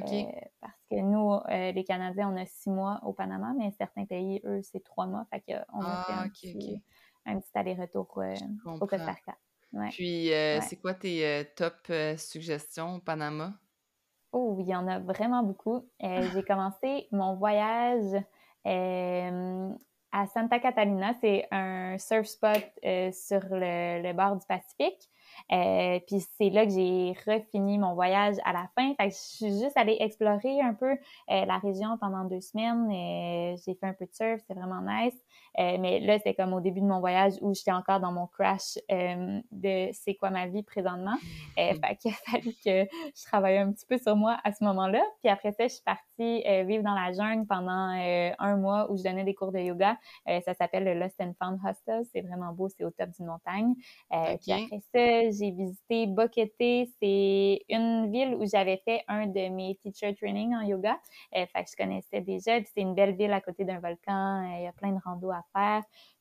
[0.02, 0.24] Euh,
[0.60, 4.40] parce que nous, euh, les Canadiens, on a six mois au Panama, mais certains pays,
[4.44, 5.26] eux, c'est trois mois.
[5.30, 9.36] Fait qu'on a fait un, ah, petit, aller-retour euh, au Costa Rica.
[9.90, 10.30] Puis,
[10.62, 13.54] c'est quoi tes top suggestions au Panama?
[14.32, 15.88] Oh, il y en a vraiment beaucoup.
[16.00, 18.22] J'ai commencé mon voyage
[18.64, 21.14] à Santa Catalina.
[21.20, 22.64] C'est un surf spot
[23.12, 25.10] sur le, le, bord du Pacifique.
[25.52, 28.94] Euh, puis c'est là que j'ai refini mon voyage à la fin.
[28.94, 30.96] Fait que je suis juste allée explorer un peu euh,
[31.44, 32.88] la région pendant deux semaines.
[32.90, 35.14] Euh, j'ai fait un peu de surf, c'est vraiment nice.
[35.58, 38.78] Mais là, c'était comme au début de mon voyage où j'étais encore dans mon crash
[38.88, 41.16] de c'est quoi ma vie présentement.
[41.56, 45.02] fait qu'il a fallu que je travaille un petit peu sur moi à ce moment-là.
[45.22, 47.92] Puis après ça, je suis partie vivre dans la jungle pendant
[48.38, 49.96] un mois où je donnais des cours de yoga.
[50.26, 52.02] ça s'appelle le Lost and Found Hostel.
[52.12, 53.74] C'est vraiment beau, c'est au top d'une montagne.
[54.10, 56.52] Puis après ça, j'ai visité Boquete.
[56.58, 60.98] C'est une ville où j'avais fait un de mes teacher training en yoga.
[61.36, 62.58] Euh, fait que je connaissais déjà.
[62.64, 64.42] c'est une belle ville à côté d'un volcan.
[64.42, 65.44] Euh, il y a plein de randos à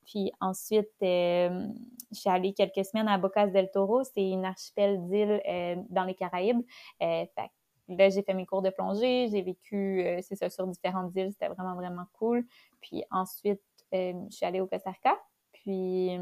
[0.05, 1.67] Puis ensuite, euh,
[2.11, 4.03] je suis allée quelques semaines à Bocas del Toro.
[4.03, 5.41] C'est une archipel d'îles
[5.89, 6.61] dans les Caraïbes.
[6.99, 7.51] fait
[7.87, 9.27] là, j'ai fait mes cours de plongée.
[9.31, 11.31] J'ai vécu, c'est ça, sur différentes îles.
[11.31, 12.45] C'était vraiment, vraiment cool.
[12.81, 13.61] Puis ensuite,
[13.91, 15.17] je suis allée au Costa Rica.
[15.53, 16.17] Puis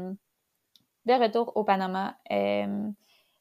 [1.06, 2.88] de retour au Panama, euh,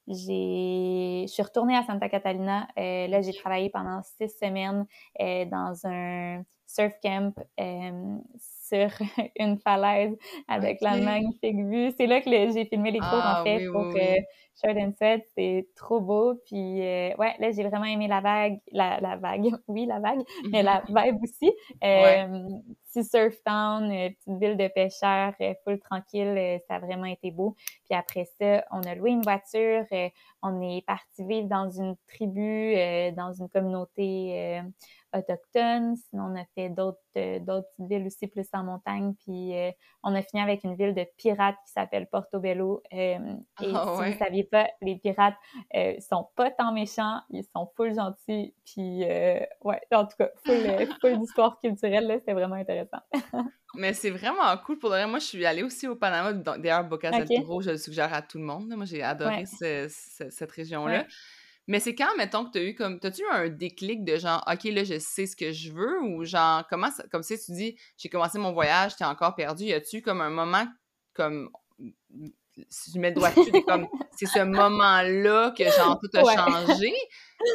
[0.07, 2.67] j'ai, je suis retournée à Santa Catalina.
[2.77, 4.85] Euh, là, j'ai travaillé pendant six semaines
[5.21, 8.89] euh, dans un surf camp sur
[9.39, 10.15] une falaise
[10.47, 11.91] avec la magnifique vue.
[11.97, 14.01] C'est là que j'ai filmé les cours, en ah fait, pour oui,
[14.61, 15.23] Shirt and Sweat.
[15.35, 16.35] C'est trop beau.
[16.45, 18.59] Puis, ouais, là, j'ai vraiment aimé la vague.
[18.71, 21.51] La, la vague, oui, la vague, mais la vibe aussi
[22.93, 27.05] petit surf town, euh, petite ville de pêcheurs, euh, full tranquille, euh, ça a vraiment
[27.05, 27.55] été beau.
[27.85, 29.85] Puis après ça, on a loué une voiture,
[30.41, 32.75] on est parti vivre dans une tribu,
[33.15, 34.61] dans une communauté
[35.13, 35.95] autochtone.
[35.95, 36.99] Sinon, on a fait d'autres
[37.39, 39.13] d'autres villes aussi plus en montagne.
[39.25, 39.53] Puis
[40.03, 42.81] on a fini avec une ville de pirates qui s'appelle Portobello.
[42.91, 43.25] et ah,
[43.59, 45.35] si vous ne saviez pas, les pirates
[45.75, 48.53] euh, sont pas tant méchants, ils sont full gentils.
[48.65, 49.03] Puis
[49.61, 50.55] ouais, en tout cas, full,
[51.01, 53.01] full du sport culturel, là, c'était vraiment intéressant.
[53.75, 56.33] Mais c'est vraiment cool pour le Moi, je suis allée aussi au Panama.
[56.33, 58.71] D'ailleurs, Bocas del Toro, je le suggère à tout le monde.
[58.75, 61.05] Moi, j'ai adoré cette région-là.
[61.67, 62.99] Mais c'est quand, mettons, que tu as eu comme.
[62.99, 66.25] T'as-tu eu un déclic de genre, OK, là, je sais ce que je veux ou
[66.25, 67.03] genre, comment ça.
[67.11, 69.63] Comme si tu dis, j'ai commencé mon voyage, t'es encore perdu.
[69.63, 70.65] Y a-tu comme un moment,
[71.13, 71.49] comme.
[72.69, 73.87] Si je mets le doigt dessus, comme.
[74.11, 76.93] C'est ce moment-là que genre tout a changé.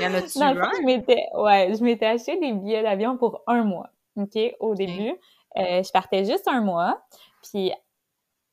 [0.00, 0.54] Y en a-tu un?
[0.54, 5.14] Je m'étais, ouais, je m'étais acheté des billets d'avion pour un mois, OK, au début.
[5.56, 7.00] Euh, je partais juste un mois.
[7.42, 7.72] Puis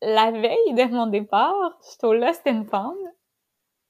[0.01, 2.97] la veille de mon départ, je suis au Lost and Found.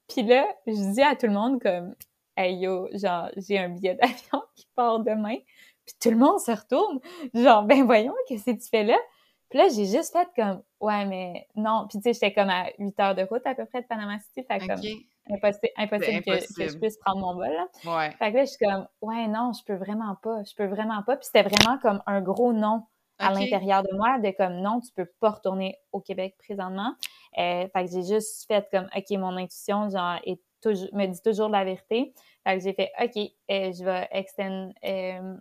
[0.08, 1.96] Puis là, je dis à tout le monde comme
[2.38, 5.38] Hey yo, genre, j'ai un billet d'avion qui part demain.
[5.86, 7.00] Puis tout le monde se retourne.
[7.34, 8.98] Genre, ben voyons, qu'est-ce que tu fais là?
[9.50, 11.86] Puis là, j'ai juste fait comme Ouais, mais non.
[11.90, 14.20] Puis tu sais, j'étais comme à 8 heures de route à peu près de Panama
[14.20, 14.46] City.
[14.48, 14.82] Fait comme
[15.30, 17.52] impossible, impossible, que, je puisse prendre mon vol.
[17.52, 17.68] Là.
[17.86, 18.12] Ouais.
[18.12, 20.44] Fait que là, je suis comme Ouais, non, je peux vraiment pas.
[20.44, 21.16] Je peux vraiment pas.
[21.18, 22.84] Puis c'était vraiment comme un gros non
[23.18, 26.94] à l'intérieur de moi, de comme non, tu peux pas retourner au Québec présentement.
[27.38, 31.22] Euh, fait que j'ai juste fait comme OK, mon intuition, genre, est toujours, me dit
[31.22, 32.14] toujours la vérité.
[32.44, 35.36] Fait que j'ai fait OK, euh, je vais extendre euh,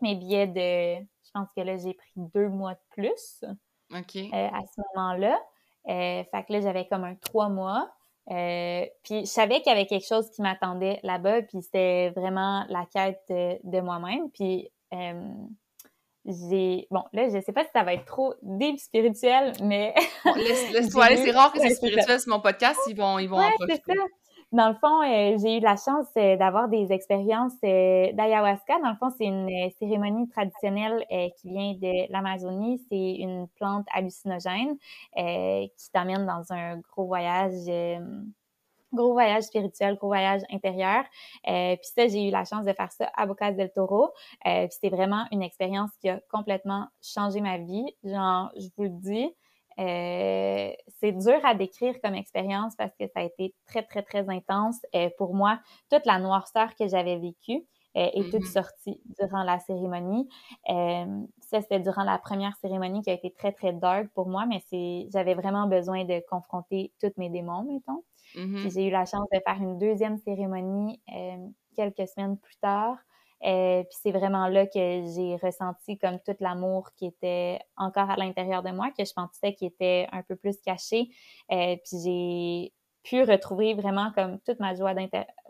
[0.00, 1.04] mes billets de.
[1.24, 3.44] Je pense que là, j'ai pris deux mois de plus.
[3.92, 4.16] OK.
[4.32, 5.38] à ce moment-là.
[5.84, 7.90] fait que là, j'avais comme un trois mois.
[8.26, 12.86] puis je savais qu'il y avait quelque chose qui m'attendait là-bas, puis c'était vraiment la
[12.86, 14.30] quête de, moi-même.
[14.30, 14.70] Puis
[16.26, 19.94] j'ai bon là je sais pas si ça va être trop deep spirituel mais
[20.36, 23.44] laisse-toi aller c'est rare que c'est spirituel sur mon podcast ils vont ils vont ouais,
[23.44, 23.94] en Ça.
[24.52, 28.78] dans le fond euh, j'ai eu la chance euh, d'avoir des expériences euh, d'ayahuasca.
[28.82, 32.80] Dans le fond c'est une cérémonie traditionnelle qui vient de l'Amazonie.
[32.90, 34.76] C'est une plante hallucinogène
[35.16, 37.66] qui t'amène dans un gros voyage
[38.92, 41.04] gros voyage spirituel, gros voyage intérieur.
[41.48, 44.10] Euh, puis ça, j'ai eu la chance de faire ça à Bocas del Toro.
[44.46, 47.86] Euh, puis c'était vraiment une expérience qui a complètement changé ma vie.
[48.04, 49.34] Genre, je vous le dis,
[49.78, 54.28] euh, c'est dur à décrire comme expérience parce que ça a été très, très, très
[54.28, 54.76] intense.
[54.94, 55.58] Euh, pour moi,
[55.90, 57.64] toute la noirceur que j'avais vécue
[57.96, 58.52] euh, est toute mm-hmm.
[58.52, 60.28] sortie durant la cérémonie.
[60.68, 64.44] Euh, ça, c'était durant la première cérémonie qui a été très, très dark pour moi,
[64.46, 68.04] mais c'est j'avais vraiment besoin de confronter tous mes démons, mettons.
[68.34, 68.72] Mm-hmm.
[68.72, 72.96] j'ai eu la chance de faire une deuxième cérémonie euh, quelques semaines plus tard.
[73.42, 78.16] Euh, puis c'est vraiment là que j'ai ressenti comme tout l'amour qui était encore à
[78.16, 81.08] l'intérieur de moi, que je pensais qu'il était un peu plus caché.
[81.50, 84.94] Euh, puis j'ai pu retrouver vraiment comme toute ma joie,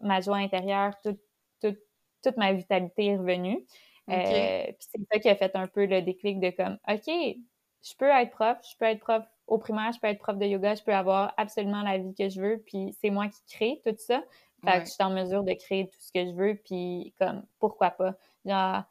[0.02, 1.18] ma joie intérieure, toute,
[2.22, 3.66] toute, ma vitalité est revenue.
[4.08, 7.94] Euh, puis c'est ça qui a fait un peu le déclic de comme, OK, je
[7.96, 10.74] peux être prof, je peux être prof au primaire, je peux être prof de yoga,
[10.74, 13.94] je peux avoir absolument la vie que je veux, puis c'est moi qui crée tout
[13.98, 14.22] ça.
[14.64, 17.44] Fait que je suis en mesure de créer tout ce que je veux, puis comme,
[17.58, 18.14] pourquoi pas?
[18.44, 18.82] Genre,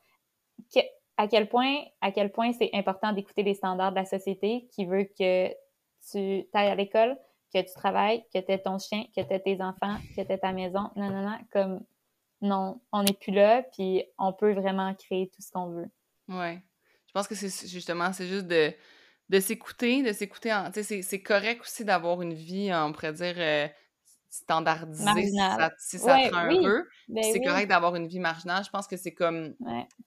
[1.18, 4.86] à quel point, à quel point c'est important d'écouter les standards de la société qui
[4.86, 5.50] veut que
[6.12, 7.18] tu ailles à l'école,
[7.54, 10.32] que tu travailles, que tu aies ton chien, que tu aies tes enfants, que tu
[10.32, 10.90] aies ta maison.
[10.96, 11.86] Non, non, non, comme,
[12.42, 15.90] non, on n'est plus là, puis on peut vraiment créer tout ce qu'on veut.
[16.28, 16.62] Ouais.
[17.08, 18.74] Je pense que c'est justement, c'est juste de
[19.30, 20.52] de s'écouter, de s'écouter.
[21.02, 23.68] C'est correct aussi d'avoir une vie, on pourrait dire, euh,
[24.30, 26.88] standardisée si ça, si ça te rend heureux.
[27.08, 28.64] Ben c'est correct d'avoir une vie marginale.
[28.64, 29.56] Je pense que c'est comme.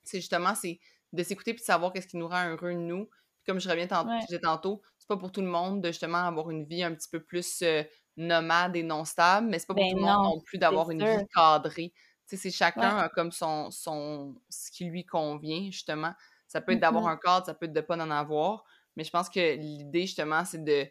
[0.02, 0.78] C'est justement, c'est
[1.12, 3.06] de s'écouter puis de savoir qu'est-ce qui nous rend heureux, nous.
[3.06, 4.11] Puis comme je reviens tantôt,
[4.42, 7.20] tantôt, c'est pas pour tout le monde de justement avoir une vie un petit peu
[7.20, 7.82] plus euh,
[8.16, 10.90] nomade et non stable, mais c'est pas pour ben tout le monde non plus d'avoir
[10.90, 11.92] une vie cadrée.
[12.26, 16.12] C'est chacun comme son, son, ce qui lui convient, justement.
[16.46, 17.12] Ça peut être d'avoir mm-hmm.
[17.12, 18.64] un cadre, ça peut être de pas en avoir.
[18.96, 20.87] Mais je pense que l'idée, justement, c'est de,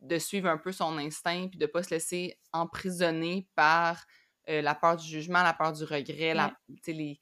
[0.00, 4.04] de suivre un peu son instinct puis de ne pas se laisser emprisonner par
[4.48, 6.54] euh, la peur du jugement, la peur du regret, la,
[6.86, 7.18] les,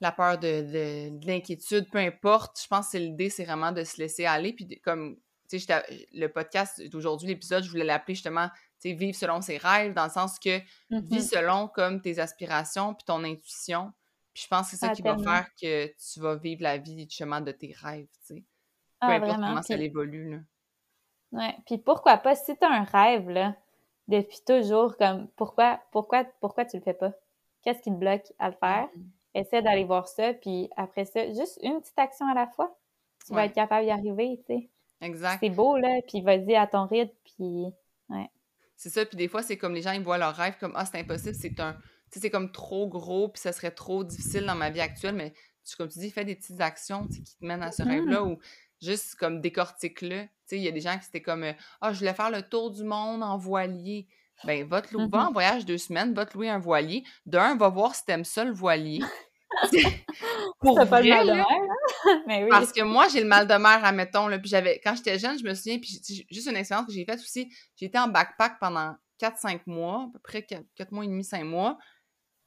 [0.00, 0.62] la peur de,
[1.10, 2.60] de, l'inquiétude, peu importe.
[2.62, 4.52] Je pense que l'idée, c'est vraiment de se laisser aller.
[4.52, 5.16] Puis comme,
[5.48, 8.48] tu sais, le podcast d'aujourd'hui, l'épisode, je voulais l'appeler justement,
[8.80, 12.18] tu sais, vivre selon ses rêves, dans le sens que mmh vis selon comme tes
[12.18, 13.92] aspirations puis ton intuition.
[14.34, 16.78] Puis je pense que c'est ça ah, qui va faire que tu vas vivre la
[16.78, 18.44] vie justement de tes rêves, tu sais.
[19.02, 20.38] Peu ah, importe comment ça évolue, là.
[21.32, 23.56] Ouais, puis pourquoi pas, si tu as un rêve, là,
[24.06, 27.12] depuis toujours, comme, pourquoi, pourquoi, pourquoi tu le fais pas?
[27.62, 28.88] Qu'est-ce qui te bloque à le faire?
[28.96, 29.40] Mm-hmm.
[29.40, 32.78] Essaie d'aller voir ça, puis après ça, juste une petite action à la fois.
[33.26, 34.68] Tu vas être capable d'y arriver, tu sais.
[35.00, 35.38] Exact.
[35.40, 37.66] C'est beau, là, puis vas-y à ton rythme, puis
[38.10, 38.30] ouais.
[38.76, 40.84] C'est ça, puis des fois, c'est comme les gens, ils voient leur rêve comme «Ah,
[40.84, 41.72] c'est impossible, c'est un...»
[42.10, 45.14] Tu sais, c'est comme trop gros, puis ça serait trop difficile dans ma vie actuelle,
[45.14, 45.32] mais
[45.78, 47.88] comme tu dis, fais des petites actions qui te mènent à ce mm-hmm.
[47.88, 48.38] rêve-là, ou
[48.82, 50.22] juste comme décortique-le.
[50.22, 51.44] Tu sais, il y a des gens qui étaient comme
[51.80, 54.08] Ah, je voulais faire le tour du monde en voilier.
[54.44, 55.28] Ben, va te louer, va mm-hmm.
[55.28, 57.04] en voyage deux semaines, va te louer un voilier.
[57.26, 59.00] D'un, va voir si t'aimes ça le voilier.
[60.60, 62.22] Pour pas le mal de mer, hein?
[62.26, 62.50] Mais oui.
[62.50, 64.26] Parce que moi, j'ai le mal de mer, admettons.
[64.26, 67.04] Là, puis j'avais, quand j'étais jeune, je me souviens, puis juste une expérience que j'ai
[67.04, 71.08] faite aussi, j'ai été en backpack pendant 4-5 mois, à peu près 4, mois et
[71.08, 71.78] demi, 5 mois,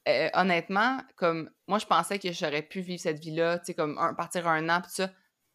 [0.07, 3.97] euh, honnêtement, comme moi, je pensais que j'aurais pu vivre cette vie-là, tu sais, comme
[3.97, 5.09] un, partir un an, tout ça.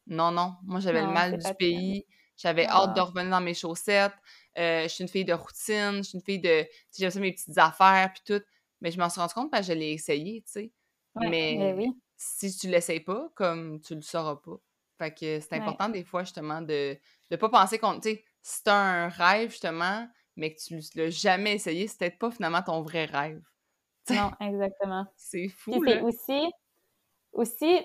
[0.06, 0.54] Non, non.
[0.64, 2.06] Moi, j'avais le mal du pays.
[2.36, 3.04] J'avais hâte de ah.
[3.04, 4.14] revenir dans mes chaussettes.
[4.58, 5.98] Euh, je suis une fille de routine.
[5.98, 6.66] Je suis une fille de.
[6.96, 8.44] J'aime ça mes petites affaires, puis tout.
[8.80, 10.72] Mais je m'en suis rendu compte parce que je l'ai essayé, tu sais.
[11.16, 14.56] mais, ben si tu l'essayes pas, comme tu le sauras pas.
[14.98, 16.96] Fait que c'est important des fois, justement, de
[17.30, 17.98] ne pas penser qu'on.
[18.00, 22.18] Tu sais, si t'as un rêve, justement, mais que tu l'as jamais essayé, c'est peut-être
[22.18, 23.42] pas finalement ton vrai rêve.
[24.10, 25.06] Non, exactement.
[25.14, 25.78] c'est fou.
[25.80, 26.50] Puis aussi,
[27.32, 27.80] aussi,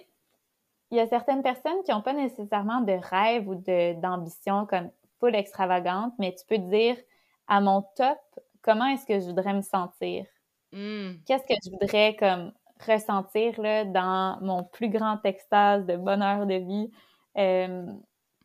[0.91, 3.55] il y a certaines personnes qui n'ont pas nécessairement de rêve ou
[3.99, 6.97] d'ambition comme full extravagante, mais tu peux te dire
[7.47, 8.17] à mon top,
[8.61, 10.25] comment est-ce que je voudrais me sentir?
[10.71, 11.23] Mmh.
[11.25, 12.51] Qu'est-ce que je voudrais comme
[12.85, 16.91] ressentir là, dans mon plus grand extase de bonheur de vie?
[17.37, 17.85] Euh,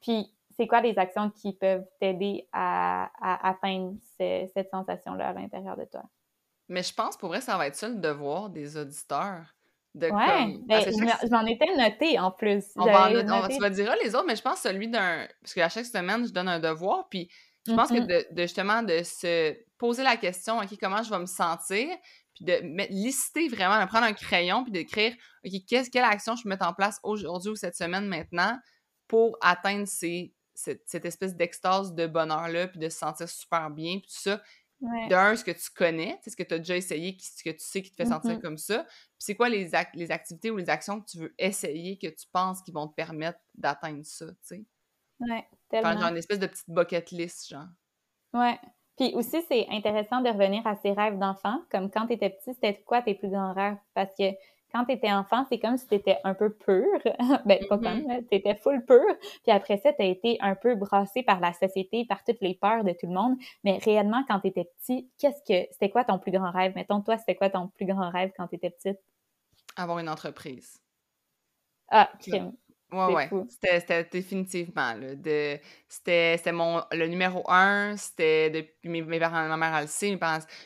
[0.01, 3.11] puis, c'est quoi les actions qui peuvent t'aider à,
[3.49, 6.03] atteindre cette sensation-là à l'intérieur de toi?
[6.69, 9.55] Mais je pense, pour vrai, ça va être ça le devoir des auditeurs.
[9.95, 12.65] De ouais, ben, je m'en étais noté en plus.
[12.77, 15.27] On va on, tu vas dire les autres, mais je pense celui d'un...
[15.41, 17.29] Parce qu'à chaque semaine, je donne un devoir, puis
[17.67, 18.35] je pense que mm-hmm.
[18.35, 21.89] de, justement de se poser la question, OK, comment je vais me sentir,
[22.35, 22.61] puis de
[22.91, 25.13] lister vraiment, de prendre un crayon, puis d'écrire,
[25.45, 28.57] OK, qu'est-ce, quelle action je peux mettre en place aujourd'hui ou cette semaine maintenant
[29.09, 34.09] pour atteindre ces, cette, espèce d'extase de bonheur-là, puis de se sentir super bien, puis
[34.09, 34.43] tout ça.
[34.81, 37.83] D'un, ce que tu connais, ce que tu as déjà essayé, ce que tu sais
[37.83, 38.41] qui te fait sentir mm-hmm.
[38.41, 38.85] comme ça.
[38.85, 42.27] Puis c'est quoi les, les activités ou les actions que tu veux essayer que tu
[42.33, 44.65] penses qui vont te permettre d'atteindre ça, tu sais?
[45.21, 45.99] Ouais, tellement.
[45.99, 47.67] genre une espèce de petite bucket list, genre.
[48.33, 48.59] Ouais.
[48.97, 51.63] Puis aussi, c'est intéressant de revenir à ses rêves d'enfant.
[51.71, 53.77] Comme quand tu étais petit, c'était quoi tes plus grands rêves?
[53.95, 54.33] Parce que
[54.73, 56.87] quand tu étais enfant, c'est comme si tu étais un peu pur.
[57.45, 58.29] ben, pas comme, mm-hmm.
[58.29, 59.05] tu étais full pur.
[59.43, 62.55] Puis après ça, tu as été un peu brassé par la société, par toutes les
[62.55, 63.37] peurs de tout le monde.
[63.65, 66.73] Mais réellement, quand tu étais petit, qu'est-ce que c'était quoi ton plus grand rêve?
[66.75, 68.99] Mettons, toi, c'était quoi ton plus grand rêve quand tu étais petite?
[69.77, 70.79] Avoir une entreprise.
[71.89, 72.53] Ah, crime.
[72.93, 73.31] Ouais, ouais.
[73.49, 74.95] C'était définitivement.
[75.89, 77.97] C'était mon le numéro un.
[77.97, 80.19] C'était depuis mes, mes, parents, ma mère a le sait,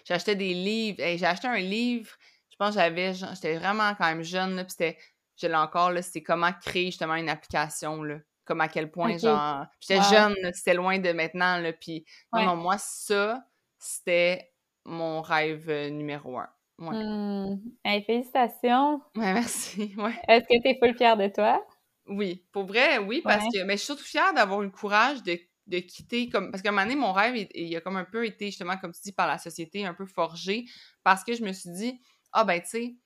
[0.05, 0.99] J'achetais des livres.
[0.99, 2.11] j'ai acheté un livre
[2.55, 4.97] je pense que j'avais, j'étais vraiment quand même jeune, là, puis c'était,
[5.37, 8.19] je l'ai encore, là, c'est comment créer justement une application, là.
[8.45, 12.77] Comme à quel point, genre, j'étais jeune, c'était loin de maintenant, là, puis non, moi,
[12.79, 13.45] ça,
[13.77, 14.53] c'était
[14.85, 16.49] mon rêve euh, numéro un.
[16.79, 16.95] Ouais.
[16.95, 18.03] Mmh.
[18.07, 19.01] félicitations!
[19.17, 20.15] Ouais, merci, ouais.
[20.29, 21.61] Est-ce que tu es full fière de toi?
[22.07, 25.25] Oui, pour vrai, oui, parce que, mais je suis surtout fière d'avoir eu le courage
[25.25, 27.97] de de quitter comme parce qu'à un moment donné mon rêve il, il, a comme
[27.97, 30.67] un peu été justement comme tu dis par la société un peu forgé
[31.03, 32.01] parce que je me suis dit
[32.35, 32.97] ah ben tu sais,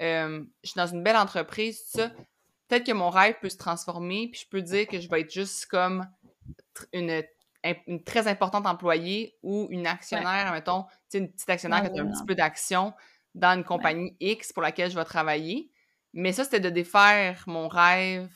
[0.00, 2.10] je suis dans une belle entreprise, tout ça,
[2.66, 5.32] peut-être que mon rêve peut se transformer, puis je peux dire que je vais être
[5.32, 6.08] juste comme
[6.92, 7.22] une,
[7.86, 12.02] une très importante employée ou une actionnaire, mettons, tu sais, une petite actionnaire qui a
[12.02, 12.92] un petit peu d'action
[13.34, 15.70] dans une compagnie X pour laquelle je vais travailler.
[16.14, 18.30] Mais ça, c'était de défaire mon rêve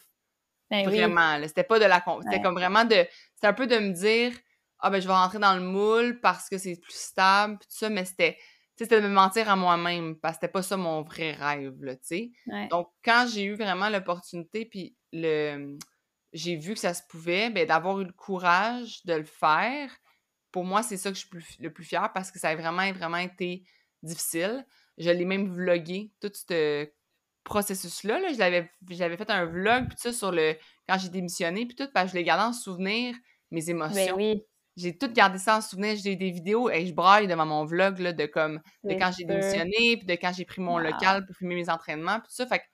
[0.71, 1.39] ben vraiment.
[1.47, 2.05] C'était pas de la...
[2.23, 3.07] C'était comme vraiment de...
[3.35, 4.33] C'était un peu de me dire,
[4.79, 7.89] ah ben je vais rentrer dans le moule parce que c'est plus stable, tout ça,
[7.89, 8.39] mais c'était
[8.83, 11.97] c'était de me mentir à moi-même parce que c'était pas ça mon vrai rêve, là,
[11.97, 12.31] tu sais.
[12.71, 15.77] Donc, quand j'ai eu vraiment l'opportunité, puis le
[16.33, 19.91] j'ai vu que ça se pouvait, ben, d'avoir eu le courage de le faire,
[20.51, 22.91] pour moi, c'est ça que je suis le plus fière parce que ça a vraiment,
[22.93, 23.65] vraiment été
[24.03, 24.65] difficile.
[24.99, 26.89] Je l'ai même vlogué, tout ce
[27.45, 28.21] processus-là.
[28.21, 28.29] Là.
[28.33, 30.57] J'avais fait un vlog, puis ça, sur le...
[30.89, 33.15] quand j'ai démissionné, puis tout, parce que je l'ai gardé en souvenir,
[33.51, 34.17] mes ben émotions.
[34.17, 34.43] oui
[34.77, 35.97] j'ai tout gardé ça en souvenir.
[35.97, 39.25] J'ai des vidéos et je braille devant mon vlog là, de comme de quand j'ai
[39.25, 42.47] démissionné, puis de quand j'ai pris mon local pour filmer mes entraînements, puis tout ça.
[42.47, 42.65] Fait que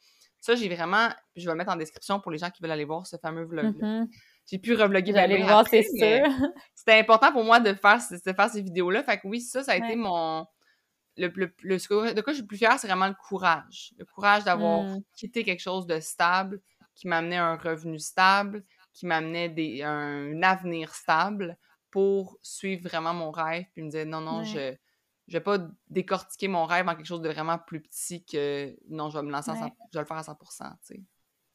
[0.40, 1.08] ça, j'ai vraiment.
[1.36, 3.44] Je vais le mettre en description pour les gens qui veulent aller voir ce fameux
[3.44, 3.76] vlog.
[3.76, 4.06] Mm-hmm.
[4.46, 5.12] J'ai pu revlogger.
[5.12, 6.26] J'allais voir, c'est sûr.
[6.74, 9.02] C'était important pour moi de faire, de faire ces vidéos-là.
[9.02, 10.46] Fait que oui, ça, ça a été mon.
[11.16, 13.92] Le, le, de quoi je suis plus fière, c'est vraiment le courage.
[13.98, 15.00] Le courage d'avoir mm.
[15.16, 16.60] quitté quelque chose de stable,
[16.94, 18.62] qui m'amenait un revenu stable,
[18.94, 21.58] qui m'amenait un avenir stable
[21.90, 24.74] pour suivre vraiment mon rêve puis me dire non, non, je
[25.28, 25.58] je vais pas
[25.90, 29.30] décortiquer mon rêve en quelque chose de vraiment plus petit que non, je vais me
[29.30, 30.46] lancer, je vais le faire à 100 tu
[30.80, 31.02] sais.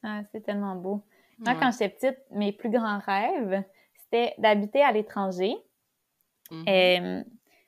[0.04, 1.04] Ah, c'est tellement beau.
[1.40, 3.64] Moi, quand j'étais petite, mes plus grands rêves,
[3.96, 5.56] c'était d'habiter à l'étranger.
[6.52, 7.24] Mmh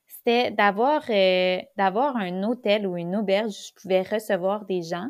[0.07, 5.09] c'était d'avoir euh, d'avoir un hôtel ou une auberge où je pouvais recevoir des gens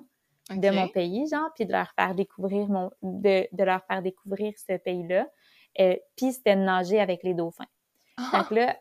[0.50, 4.54] de mon pays, genre, puis de leur faire découvrir mon de, de leur faire découvrir
[4.58, 5.28] ce pays-là.
[5.80, 7.66] Euh, puis c'était de nager avec les dauphins.
[8.34, 8.76] Donc là,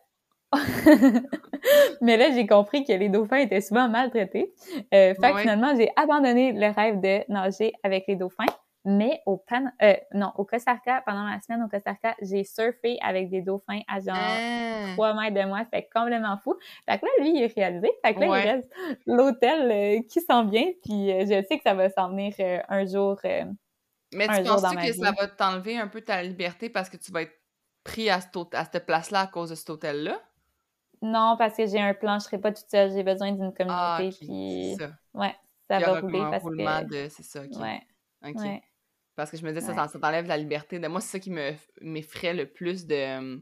[2.01, 4.53] mais là, j'ai compris que les dauphins étaient souvent maltraités.
[4.93, 8.45] Euh, fait que finalement, j'ai abandonné le rêve de nager avec les dauphins.
[8.87, 12.45] Mais au Pan euh, non, au Costa Rica, pendant ma semaine au Costa Rica, j'ai
[12.45, 14.93] surfé avec des dauphins à genre Ah!
[14.93, 15.61] 3 mètres de moi.
[15.65, 16.55] C'était complètement fou.
[16.87, 17.91] Fait que là, lui, il est réalisé.
[18.05, 18.43] Fait que là, Ouais.
[18.45, 18.71] il reste
[19.07, 20.67] l'hôtel euh, qui s'en vient.
[20.85, 22.35] Puis euh, je sais que ça va s'en venir
[22.69, 23.19] un jour.
[24.15, 24.99] Mais un tu penses-tu ma que vie.
[24.99, 27.35] ça va t'enlever un peu ta liberté parce que tu vas être
[27.83, 30.21] pris à cette, hôte- à cette place-là à cause de cet hôtel-là?
[31.03, 32.91] Non, parce que j'ai un plan, je serai pas toute seule.
[32.93, 33.65] J'ai besoin d'une communauté.
[33.69, 34.91] Ah, ok, Puis ça.
[35.13, 35.35] ouais,
[35.69, 36.85] ça va rouler un parce que.
[36.85, 37.09] de...
[37.11, 37.51] C'est ça, ok.
[37.61, 37.81] Ouais,
[38.25, 38.37] Ok.
[38.37, 38.63] ouais.
[39.17, 40.79] Parce que je me disais, ça, ça, t'enlève la liberté.
[40.79, 41.53] De moi, c'est ça qui me
[41.83, 42.95] m'effraie le plus de...
[42.95, 43.39] euh,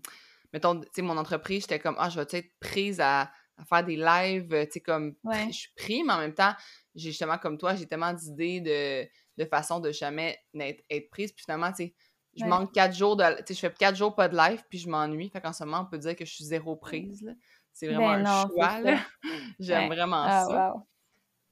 [0.52, 3.82] Mettons, tu sais, mon entreprise, j'étais comme, ah, je vais être prise à, à faire
[3.84, 5.46] des lives, tu sais, comme, Ouais.
[5.46, 6.52] je suis prise, mais en même temps,
[6.94, 9.08] j'ai justement, comme toi, j'ai tellement d'idées de,
[9.38, 11.32] de façon de jamais être prise.
[11.32, 11.94] Puis finalement, tu sais,
[12.34, 12.48] je Ouais.
[12.48, 13.24] manque quatre jours de...
[13.42, 15.30] Tu sais, je fais quatre jours pas de live, puis je m'ennuie.
[15.30, 17.34] Fait qu'en ce moment, on peut dire que je suis zéro prise.
[17.72, 18.96] C'est vraiment Ben un non, choix, là.
[19.58, 19.88] J'aime Ouais.
[19.88, 20.62] vraiment Ah, ça.
[20.74, 20.86] wow.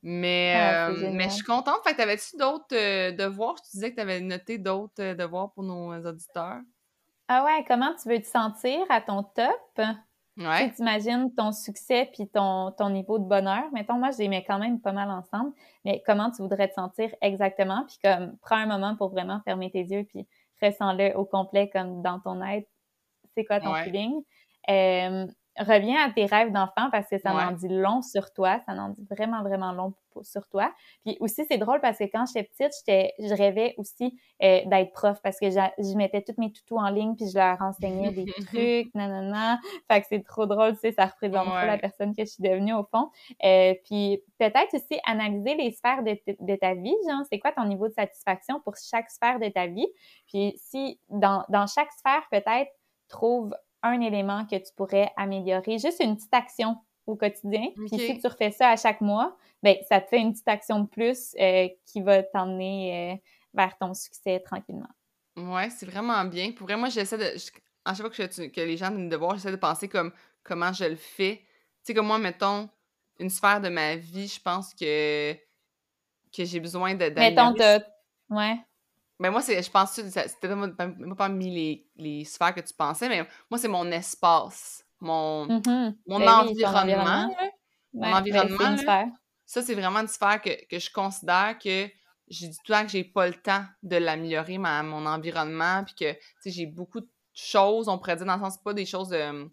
[0.02, 1.82] Mais, Ah, euh, mais je suis contente.
[1.84, 3.56] Fait que t'avais-tu d'autres euh, devoirs?
[3.62, 6.60] Tu disais que t'avais noté d'autres euh, devoirs pour nos euh, auditeurs.
[7.28, 9.80] Ah ouais, comment tu veux te sentir à ton top?
[10.40, 10.68] Ouais.
[10.70, 13.64] Tu t'imagines ton succès puis ton, ton niveau de bonheur.
[13.72, 15.52] Mettons, moi, je les mets quand même pas mal ensemble.
[15.84, 17.84] Mais comment tu voudrais te sentir exactement?
[17.86, 20.26] Puis comme, prends un moment pour vraiment fermer tes yeux puis
[20.62, 22.68] ressens-le au complet comme dans ton être.
[23.36, 23.84] C'est quoi ton Ouais.
[23.84, 24.22] feeling?
[24.68, 25.26] Euh,
[25.60, 27.42] reviens à tes rêves d'enfant parce que ça Ouais.
[27.44, 28.60] en dit long sur toi.
[28.66, 30.72] Ça en dit vraiment, vraiment long sur toi.
[31.04, 34.92] Puis aussi, c'est drôle parce que quand j'étais petite, j'étais, je rêvais aussi euh, d'être
[34.92, 38.24] prof parce que je mettais toutes mes toutous en ligne puis je leur enseignais des
[38.46, 39.60] trucs, nanana.
[39.90, 41.66] Fait que c'est trop drôle, tu sais, ça représente trop Ouais.
[41.66, 43.10] la personne que je suis devenue au fond.
[43.44, 47.52] Euh, puis peut-être aussi analyser les sphères de, t- de ta vie, genre, c'est quoi
[47.52, 49.86] ton niveau de satisfaction pour chaque sphère de ta vie?
[50.26, 52.70] Puis si dans, dans chaque sphère, peut-être,
[53.08, 56.76] trouve un élément que tu pourrais améliorer, juste une petite action
[57.06, 57.68] au quotidien.
[57.74, 60.80] Puis si tu refais ça à chaque mois, ben ça te fait une petite action
[60.80, 63.16] de plus euh, qui va t'emmener euh,
[63.54, 64.88] vers ton succès tranquillement.
[65.36, 66.52] Ouais, c'est vraiment bien.
[66.52, 67.38] Pour vrai, moi, j'essaie de.
[67.38, 67.50] je-
[67.84, 70.12] à chaque fois que, je- que les gens viennent me voir, j'essaie de penser comme
[70.42, 71.38] comment je le fais.
[71.38, 71.46] Tu
[71.84, 72.68] sais, comme moi, mettons,
[73.18, 77.08] une sphère de ma vie, je pense que, que j'ai besoin de.
[77.30, 77.54] Mettons.
[78.28, 78.56] Ouais.
[79.20, 83.08] Ben moi, je pense que c'était pas, pas, parmi les, les sphères que tu pensais,
[83.08, 85.96] mais moi, c'est mon espace, mon, Mhm.
[86.06, 87.28] mon Ben oui, environnement.
[87.92, 88.76] Mon ben, environnement.
[89.44, 91.88] Ça, c'est vraiment une sphère que, que je considère que
[92.28, 95.94] j'ai dit tout le temps que j'ai pas le temps de l'améliorer, mon environnement, puis
[95.94, 99.50] que, j'ai beaucoup de choses, on pourrait dire, dans le sens, pas des choses de...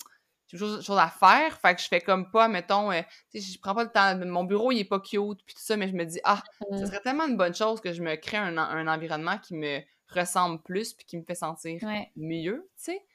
[0.48, 3.42] J'ai beaucoup de choses à faire, fait que je fais comme pas, mettons, euh, tu
[3.42, 5.76] sais, je prends pas le temps, mon bureau, il est pas cute, puis tout ça,
[5.78, 6.78] mais je me dis, ah, Mm.
[6.80, 9.82] ce serait tellement une bonne chose que je me crée un, un environnement qui me
[10.10, 12.14] ressemble plus, puis qui me fait sentir Ouais.
[12.16, 13.06] mieux, tu sais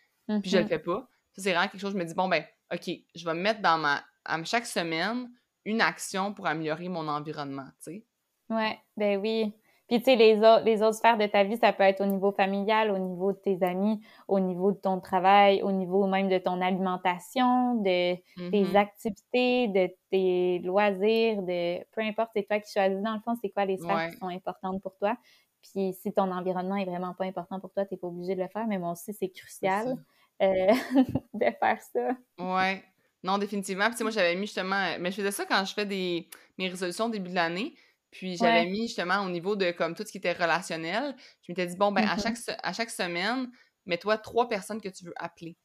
[0.41, 0.69] puis je le Mhm.
[0.69, 1.09] fais pas.
[1.35, 3.61] Ça, c'est vraiment quelque chose, je me dis, bon, ben, OK, je vais me mettre
[3.63, 4.05] dans ma.
[4.25, 5.31] à chaque semaine,
[5.65, 8.07] une action pour améliorer mon environnement, tu sais.
[8.49, 9.53] Ouais, ben oui.
[9.93, 12.07] Puis tu sais, les autres, les autres sphères de ta vie, ça peut être au
[12.07, 16.31] niveau familial, au niveau de tes amis, au niveau de ton travail, au niveau même
[16.31, 18.15] de ton alimentation, de
[18.51, 18.77] tes Mhm.
[18.77, 23.51] activités, de tes loisirs, de peu importe, c'est toi qui choisis dans le fond, c'est
[23.51, 24.11] quoi les sphères Ouais.
[24.13, 25.15] qui sont importantes pour toi?
[25.61, 28.49] Puis si ton environnement est vraiment pas important pour toi, t'es pas obligé de le
[28.49, 29.97] faire, mais moi aussi, c'est crucial
[30.41, 30.49] euh,
[31.35, 32.17] de faire ça.
[32.39, 32.83] Ouais.
[33.23, 33.85] Non, définitivement.
[33.85, 34.75] Puis, tu sais, moi, j'avais mis justement.
[34.75, 36.27] euh, Mais je faisais ça quand je fais des...
[36.59, 37.75] mes résolutions au début de l'année.
[38.13, 38.67] Puis, j'avais Ouais.
[38.71, 41.17] mis justement au niveau de comme tout ce qui était relationnel.
[41.43, 42.23] Je m'étais dit, bon, ben, à, Mhm.
[42.23, 43.51] chaque, se- à chaque semaine,
[43.87, 45.57] mets-toi trois personnes que tu veux appeler.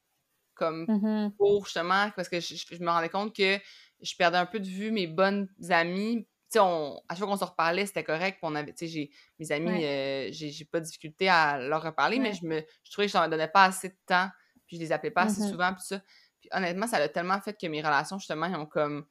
[0.56, 1.34] Comme Mhm.
[1.38, 3.60] pour justement, parce que je, me rendais compte que
[4.02, 6.26] je perdais un peu de vue mes bonnes amies.
[6.50, 8.38] Tu sais, on- à chaque fois qu'on se reparlait, c'était correct.
[8.40, 12.18] puis on avait, tu sais, mes amis, euh, j'ai pas de difficulté à leur reparler,
[12.20, 12.36] mais Ouais.
[12.42, 14.30] je, me, je trouvais que je leur donnais pas assez de temps,
[14.66, 15.50] puis je les appelais pas assez Mhm.
[15.52, 16.02] souvent, puis ça.
[16.40, 19.06] Puis honnêtement, ça a tellement fait que mes relations, justement, ils ont comme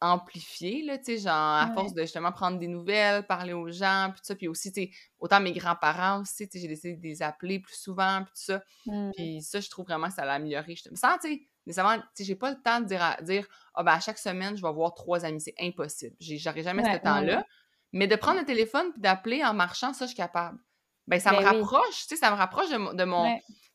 [0.00, 1.74] amplifié, là, tu sais, genre, à Ouais.
[1.74, 4.82] force de justement prendre des nouvelles, parler aux gens, puis tout ça, puis aussi, tu
[4.82, 8.32] sais, autant mes grands-parents aussi, tu sais, j'ai décidé de les appeler plus souvent, puis
[8.34, 8.62] tout ça.
[8.86, 9.12] Mhm.
[9.16, 10.74] Puis ça, je trouve vraiment que ça l'a amélioré.
[10.76, 13.46] Je sans, tu sais, nécessairement, tu sais, j'ai pas le temps de dire, à- dire
[13.74, 15.40] ah ben à chaque semaine, je vais voir trois amis.
[15.40, 16.16] C'est impossible.
[16.20, 17.44] J'aurais jamais Ouais, ce temps-là.
[17.92, 20.58] Mais de prendre le téléphone puis d'appeler en marchant, ça, je suis capable.
[21.06, 21.60] Ben, ça me Ben oui.
[21.60, 23.04] rapproche, tu sais, ça me rapproche de, mon- de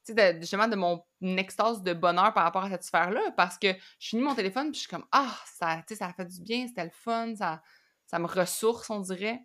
[0.09, 3.67] de- justement, de mon extase de bonheur par rapport à cette sphère-là, parce que
[3.99, 6.25] je finis mon téléphone puis je suis comme, ah, ça, tu sais, ça a fait
[6.25, 7.61] du bien, c'était le fun, ça,
[8.05, 9.41] ça me ressource, on dirait.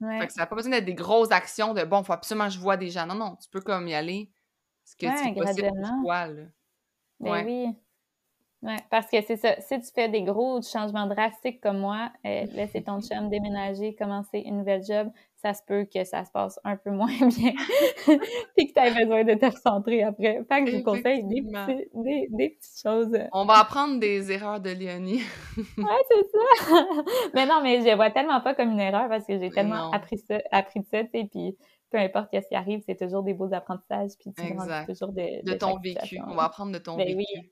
[0.00, 0.18] Ouais.
[0.20, 2.52] Fait que ça n'a pas besoin d'être des grosses actions de, bon, faut absolument que
[2.52, 3.06] je vois des gens.
[3.06, 4.30] Non, non, tu peux comme y aller,
[4.84, 6.42] ce que Ouais, c'est possible pour toi, là.
[7.20, 7.44] Ben Ouais.
[7.44, 7.76] oui.
[8.64, 9.60] Ouais, parce que c'est ça.
[9.60, 14.38] Si tu fais des gros changements drastiques comme moi, euh, laisser ton chum déménager, commencer
[14.38, 17.52] une nouvelle job, ça se peut que ça se passe un peu moins bien.
[18.56, 20.40] Puis que tu aies besoin de te recentrer après.
[20.50, 23.12] Fait que je vous conseille des, petits- des, des petites choses.
[23.32, 25.20] On va apprendre des erreurs de Léonie.
[25.76, 26.86] Ouais, c'est ça.
[27.34, 29.92] mais non, mais je vois tellement pas comme une erreur parce que j'ai tellement Non.
[29.92, 31.28] appris ça, appris de ça, tu sais.
[31.30, 31.56] Puis
[31.90, 34.42] peu importe ce qui arrive, c'est toujours des beaux apprentissages, puis tu
[34.86, 36.18] toujours de, de, ton vécu.
[36.26, 37.18] On va apprendre de ton ben vécu.
[37.18, 37.50] Oui.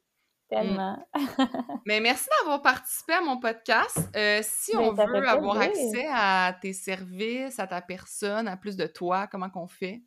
[0.53, 0.99] Tellement.
[1.87, 3.99] Mais merci d'avoir participé à mon podcast.
[4.17, 8.77] Euh, si ben, on veut avoir accès à tes services, à ta personne, à plus
[8.77, 10.03] de toi, comment qu'on fait?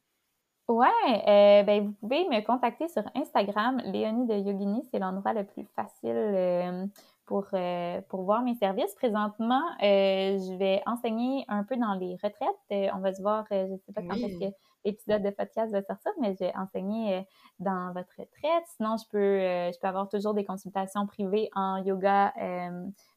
[0.68, 0.88] Ouais,
[1.28, 3.82] euh, ben vous pouvez me contacter sur Instagram.
[3.86, 6.86] Léonie de Yogini, c'est l'endroit le plus facile euh,
[7.28, 8.96] pour, euh, pour voir mes services.
[8.96, 12.92] Présentement, je vais enseigner un peu dans les retraites.
[12.96, 14.56] on va se voir, je ne sais pas quand est-ce que
[14.86, 17.28] l'épisode de podcast va sortir, mais je vais enseigner
[17.60, 18.64] dans votre retraite.
[18.78, 22.34] Sinon, je peux, je peux avoir toujours des consultations privées en yoga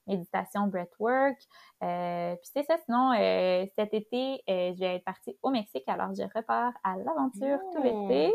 [0.08, 1.36] méditation, breathwork.
[1.82, 5.84] Euh, puis c'est ça, sinon, euh, cet été, euh, je vais être partie au Mexique,
[5.86, 8.34] alors je repars à l'aventure tout l'été.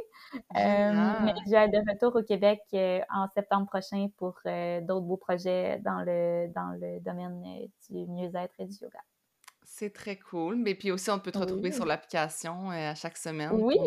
[0.53, 2.61] mais je vais être de retour au Québec
[3.13, 7.41] en septembre prochain pour d'autres beaux projets dans le, dans le domaine
[7.89, 8.99] du mieux-être et du yoga.
[9.75, 10.57] C'est très cool.
[10.57, 13.49] Mais puis aussi, on peut te retrouver sur l'application à chaque semaine.
[13.53, 13.77] Oui,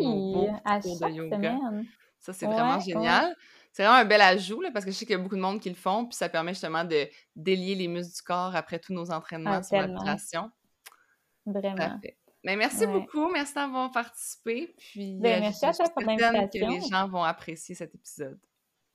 [0.65, 1.85] à chaque semaine.
[2.19, 3.35] Ça, c'est vraiment génial
[3.77, 5.59] c'est vraiment un bel ajout parce que je sais qu'il y a beaucoup de monde
[5.59, 8.91] qui le font, puis ça permet justement de délier les muscles du corps après tous
[8.91, 10.49] nos entraînements ah, sur l'application.
[11.45, 11.99] Vraiment.
[12.43, 14.73] Mais merci beaucoup, merci d'avoir participé.
[14.79, 16.67] Puis ben, euh, merci à toi pour l'invitation.
[16.67, 18.39] que les gens vont apprécier cet épisode.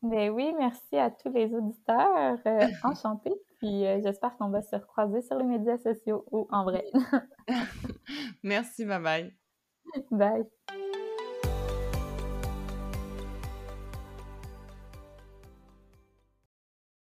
[0.02, 2.38] Ben oui, merci à tous les auditeurs.
[2.44, 3.40] Euh, enchantés.
[3.62, 6.84] Puis euh, j'espère qu'on va se recroiser sur les médias sociaux ou en vrai.
[8.42, 9.36] merci, bye bye.
[10.10, 10.91] Bye.